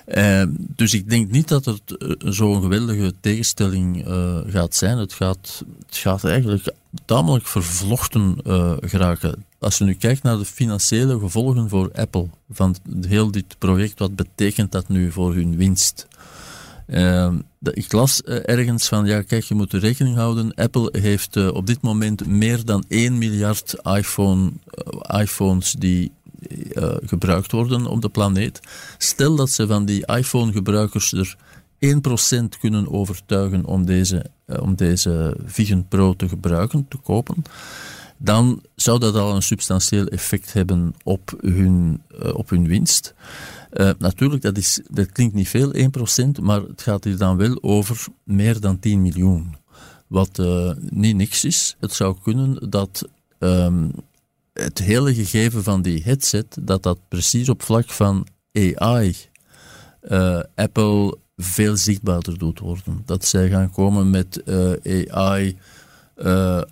Uh, 0.06 0.42
dus 0.56 0.94
ik 0.94 1.10
denk 1.10 1.30
niet 1.30 1.48
dat 1.48 1.64
het 1.64 1.80
uh, 1.98 2.10
zo'n 2.18 2.62
geweldige 2.62 3.14
tegenstelling 3.20 4.06
uh, 4.06 4.38
gaat 4.46 4.74
zijn. 4.74 4.98
Het 4.98 5.12
gaat, 5.12 5.64
het 5.86 5.96
gaat 5.96 6.24
eigenlijk 6.24 6.72
tamelijk 7.04 7.46
vervlochten 7.46 8.36
geraken. 8.80 9.44
Als 9.58 9.78
je 9.78 9.84
nu 9.84 9.94
kijkt 9.94 10.22
naar 10.22 10.38
de 10.38 10.44
financiële 10.44 11.18
gevolgen 11.18 11.68
voor 11.68 11.90
Apple 11.94 12.26
van 12.50 12.76
heel 13.06 13.30
dit 13.30 13.58
project, 13.58 13.98
wat 13.98 14.16
betekent 14.16 14.72
dat 14.72 14.88
nu 14.88 15.10
voor 15.10 15.34
hun 15.34 15.56
winst? 15.56 16.06
Uh, 16.86 17.32
ik 17.60 17.92
las 17.92 18.22
uh, 18.24 18.48
ergens 18.48 18.88
van, 18.88 19.06
ja 19.06 19.22
kijk, 19.22 19.44
je 19.44 19.54
moet 19.54 19.72
rekening 19.72 20.16
houden. 20.16 20.54
Apple 20.54 20.88
heeft 21.00 21.36
uh, 21.36 21.54
op 21.54 21.66
dit 21.66 21.80
moment 21.80 22.26
meer 22.26 22.64
dan 22.64 22.84
1 22.88 23.18
miljard 23.18 23.74
iPhone, 23.82 24.50
uh, 25.10 25.20
iPhones 25.20 25.72
die 25.72 26.12
gebruikt 27.06 27.52
worden 27.52 27.86
op 27.86 28.02
de 28.02 28.08
planeet. 28.08 28.60
Stel 28.98 29.36
dat 29.36 29.50
ze 29.50 29.66
van 29.66 29.84
die 29.84 30.06
iPhone-gebruikers 30.06 31.12
er 31.12 31.36
1% 31.78 32.58
kunnen 32.60 32.92
overtuigen 32.92 33.64
om 33.64 33.86
deze, 33.86 34.24
om 34.60 34.74
deze 34.74 35.36
Vision 35.44 35.88
Pro 35.88 36.14
te 36.14 36.28
gebruiken, 36.28 36.86
te 36.88 36.96
kopen 36.96 37.44
dan 38.24 38.62
zou 38.74 38.98
dat 38.98 39.14
al 39.14 39.34
een 39.34 39.42
substantieel 39.42 40.06
effect 40.06 40.52
hebben 40.52 40.94
op 41.02 41.34
hun, 41.40 42.02
op 42.32 42.50
hun 42.50 42.66
winst. 42.66 43.14
Uh, 43.72 43.90
natuurlijk, 43.98 44.42
dat, 44.42 44.56
is, 44.56 44.80
dat 44.90 45.12
klinkt 45.12 45.34
niet 45.34 45.48
veel, 45.48 45.72
1%, 45.74 45.78
maar 46.42 46.60
het 46.60 46.82
gaat 46.82 47.04
hier 47.04 47.18
dan 47.18 47.36
wel 47.36 47.62
over 47.62 48.06
meer 48.24 48.60
dan 48.60 48.78
10 48.78 49.02
miljoen. 49.02 49.56
Wat 50.06 50.38
uh, 50.38 50.70
niet 50.78 51.16
niks 51.16 51.44
is. 51.44 51.76
Het 51.80 51.92
zou 51.92 52.16
kunnen 52.22 52.70
dat 52.70 53.08
um, 53.38 53.90
het 54.54 54.78
hele 54.78 55.14
gegeven 55.14 55.62
van 55.62 55.82
die 55.82 56.02
headset, 56.02 56.56
dat 56.60 56.82
dat 56.82 56.98
precies 57.08 57.48
op 57.48 57.62
vlak 57.62 57.90
van 57.90 58.26
AI 58.74 59.16
uh, 60.02 60.38
eh, 60.38 60.44
Apple 60.54 61.16
veel 61.36 61.76
zichtbaarder 61.76 62.38
doet 62.38 62.58
worden. 62.58 63.02
Dat 63.04 63.24
zij 63.24 63.48
gaan 63.48 63.70
komen 63.70 64.10
met 64.10 64.42
AI 65.10 65.56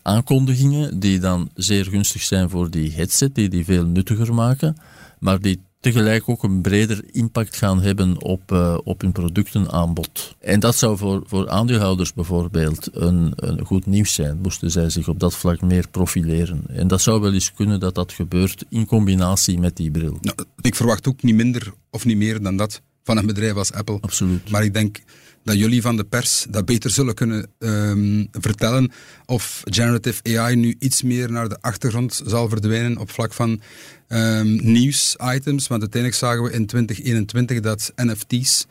aankondigingen 0.03 1.01
die 1.01 1.19
dan 1.19 1.51
zeer 1.55 1.85
gunstig 1.85 2.23
zijn 2.23 2.51
voor 2.51 2.71
die 2.71 2.93
headset, 2.93 3.35
die 3.35 3.49
die 3.49 3.65
veel 3.65 3.87
nuttiger 3.87 4.35
maken, 4.35 4.77
maar 5.19 5.41
die 5.41 5.61
tegelijk 5.83 6.29
ook 6.29 6.43
een 6.43 6.61
breder 6.61 7.05
impact 7.11 7.57
gaan 7.57 7.81
hebben 7.83 8.23
op, 8.23 8.53
uh, 8.53 8.79
op 8.85 9.01
hun 9.01 9.13
productenaanbod. 9.13 10.37
En 10.41 10.61
dat 10.61 10.77
zou 10.77 10.97
voor, 10.97 11.23
voor 11.27 11.49
aandeelhouders 11.49 12.13
bijvoorbeeld 12.13 12.89
een, 12.93 13.33
een 13.37 13.65
goed 13.65 13.87
nieuws 13.87 14.15
zijn, 14.15 14.39
moesten 14.43 14.71
zij 14.71 14.91
zich 14.91 15.09
op 15.09 15.21
dat 15.21 15.35
vlak 15.35 15.61
meer 15.61 15.89
profileren. 15.89 16.63
En 16.69 16.89
dat 16.89 17.01
zou 17.01 17.21
wel 17.21 17.33
eens 17.33 17.53
kunnen 17.53 17.81
dat 17.81 17.95
dat 17.95 18.13
gebeurt 18.13 18.65
in 18.69 18.87
combinatie 18.87 19.59
met 19.59 19.77
die 19.77 19.91
bril. 19.91 20.19
Nou, 20.21 20.37
ik 20.61 20.75
verwacht 20.75 21.09
ook 21.09 21.23
niet 21.23 21.35
minder 21.35 21.73
of 21.91 22.05
niet 22.05 22.17
meer 22.17 22.43
dan 22.43 22.57
dat 22.57 22.83
van 23.05 23.17
een 23.17 23.27
bedrijf 23.27 23.55
als 23.55 23.73
Apple. 23.73 23.99
Absoluut. 24.01 24.51
Maar 24.51 24.65
ik 24.65 24.75
denk 24.75 25.01
dat 25.45 25.59
jullie 25.59 25.83
van 25.83 25.97
de 25.97 26.05
pers 26.05 26.47
dat 26.51 26.65
beter 26.65 26.91
zullen 26.91 27.15
kunnen 27.15 27.47
um, 27.59 28.29
vertellen 28.31 28.93
of 29.27 29.63
generative 29.65 30.39
AI 30.39 30.57
nu 30.57 30.77
iets 30.79 31.03
meer 31.03 31.33
naar 31.33 31.49
de 31.49 31.59
achtergrond 31.61 32.23
zal 32.27 32.49
verdwijnen 32.49 32.99
op 32.99 33.11
vlak 33.11 33.33
van 33.33 33.61
um, 34.09 34.73
nieuwsitems. 34.73 35.67
Want 35.67 35.81
uiteindelijk 35.81 36.21
zagen 36.21 36.43
we 36.43 36.53
in 36.53 36.67
2021 36.67 37.61
dat 37.61 37.93
NFT's 37.97 38.67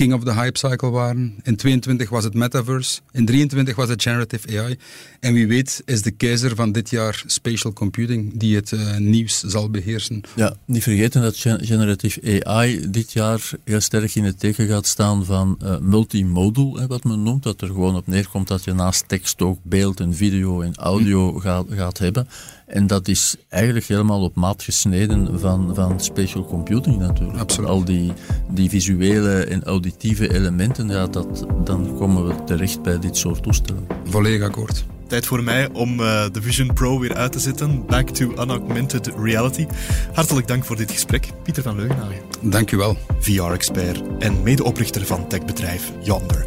king 0.00 0.14
of 0.14 0.24
the 0.24 0.32
hype 0.32 0.58
cycle 0.58 0.90
waren. 0.90 1.34
In 1.42 1.56
22 1.56 2.08
was 2.08 2.24
het 2.24 2.34
metaverse. 2.34 3.00
In 3.12 3.24
23 3.24 3.76
was 3.76 3.88
het 3.88 4.02
generative 4.02 4.58
AI. 4.58 4.76
En 5.20 5.32
wie 5.32 5.46
weet 5.46 5.82
is 5.84 6.02
de 6.02 6.10
keizer 6.10 6.54
van 6.54 6.72
dit 6.72 6.90
jaar 6.90 7.22
spatial 7.26 7.72
computing 7.72 8.38
die 8.38 8.56
het 8.56 8.70
uh, 8.70 8.96
nieuws 8.96 9.40
zal 9.40 9.70
beheersen. 9.70 10.20
Ja, 10.36 10.54
niet 10.64 10.82
vergeten 10.82 11.22
dat 11.22 11.36
generative 11.60 12.44
AI 12.44 12.90
dit 12.90 13.12
jaar 13.12 13.50
heel 13.64 13.80
sterk 13.80 14.14
in 14.14 14.24
het 14.24 14.40
teken 14.40 14.68
gaat 14.68 14.86
staan 14.86 15.24
van 15.24 15.58
uh, 15.62 15.78
multimodal, 15.78 16.76
hè, 16.76 16.86
wat 16.86 17.04
men 17.04 17.22
noemt. 17.22 17.42
Dat 17.42 17.60
er 17.60 17.66
gewoon 17.66 17.96
op 17.96 18.06
neerkomt 18.06 18.48
dat 18.48 18.64
je 18.64 18.72
naast 18.72 19.08
tekst 19.08 19.42
ook 19.42 19.58
beeld 19.62 20.00
en 20.00 20.14
video 20.14 20.60
en 20.60 20.74
audio 20.74 21.32
hm. 21.32 21.38
gaat, 21.38 21.66
gaat 21.70 21.98
hebben. 21.98 22.28
En 22.70 22.86
dat 22.86 23.08
is 23.08 23.36
eigenlijk 23.48 23.86
helemaal 23.86 24.22
op 24.22 24.34
maat 24.34 24.62
gesneden 24.62 25.40
van, 25.40 25.74
van 25.74 26.00
spatial 26.00 26.44
computing 26.44 26.98
natuurlijk. 26.98 27.38
Absoluut. 27.38 27.70
Al 27.70 27.84
die, 27.84 28.12
die 28.48 28.68
visuele 28.68 29.44
en 29.44 29.64
auditieve 29.64 30.34
elementen, 30.34 30.88
ja, 30.88 31.06
dat, 31.06 31.46
dan 31.64 31.96
komen 31.98 32.26
we 32.26 32.44
terecht 32.44 32.82
bij 32.82 32.98
dit 32.98 33.16
soort 33.16 33.42
toestellen. 33.42 33.86
Volledig 34.04 34.42
akkoord. 34.42 34.84
Tijd 35.06 35.26
voor 35.26 35.42
mij 35.42 35.68
om 35.72 36.00
uh, 36.00 36.24
de 36.32 36.42
Vision 36.42 36.72
Pro 36.72 36.98
weer 36.98 37.14
uit 37.14 37.32
te 37.32 37.38
zetten. 37.40 37.86
Back 37.86 38.08
to 38.08 38.30
unaugmented 38.30 39.10
reality. 39.22 39.66
Hartelijk 40.12 40.46
dank 40.46 40.64
voor 40.64 40.76
dit 40.76 40.90
gesprek, 40.90 41.28
Pieter 41.42 41.62
van 41.62 41.76
Leugenhagen. 41.76 42.20
Dank 42.40 42.70
u 42.70 42.76
wel. 42.76 42.96
VR-expert 43.20 44.02
en 44.18 44.42
medeoprichter 44.42 45.06
van 45.06 45.28
techbedrijf 45.28 45.92
Yonder. 46.02 46.44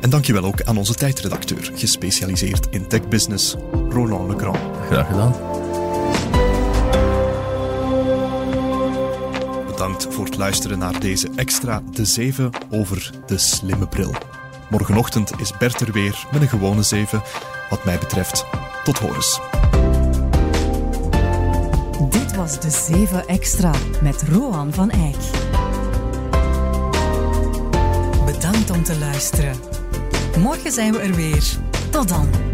En 0.00 0.10
dankjewel 0.10 0.44
ook 0.44 0.62
aan 0.62 0.76
onze 0.76 0.94
tijdredacteur, 0.94 1.70
gespecialiseerd 1.74 2.66
in 2.70 2.88
techbusiness, 2.88 3.56
Roland 3.90 4.30
Legrand. 4.30 4.58
Graag 4.86 5.06
gedaan. 5.06 5.62
Bedankt 9.74 10.06
voor 10.10 10.24
het 10.24 10.36
luisteren 10.36 10.78
naar 10.78 11.00
deze 11.00 11.28
extra 11.36 11.82
De 11.90 12.04
7 12.04 12.50
over 12.70 13.10
de 13.26 13.38
slimme 13.38 13.88
bril. 13.88 14.14
Morgenochtend 14.70 15.40
is 15.40 15.56
Bert 15.58 15.80
er 15.80 15.92
weer 15.92 16.26
met 16.32 16.42
een 16.42 16.48
gewone 16.48 16.82
7. 16.82 17.22
Wat 17.70 17.84
mij 17.84 17.98
betreft, 17.98 18.46
tot 18.84 18.98
horens. 18.98 19.40
Dit 22.10 22.36
was 22.36 22.60
De 22.60 22.70
7 22.70 23.26
Extra 23.26 23.72
met 24.02 24.24
Roan 24.28 24.72
van 24.72 24.90
Eyck. 24.90 25.16
Bedankt 28.26 28.70
om 28.70 28.82
te 28.82 28.98
luisteren. 28.98 29.56
Morgen 30.38 30.72
zijn 30.72 30.92
we 30.92 30.98
er 30.98 31.14
weer. 31.14 31.44
Tot 31.90 32.08
dan. 32.08 32.53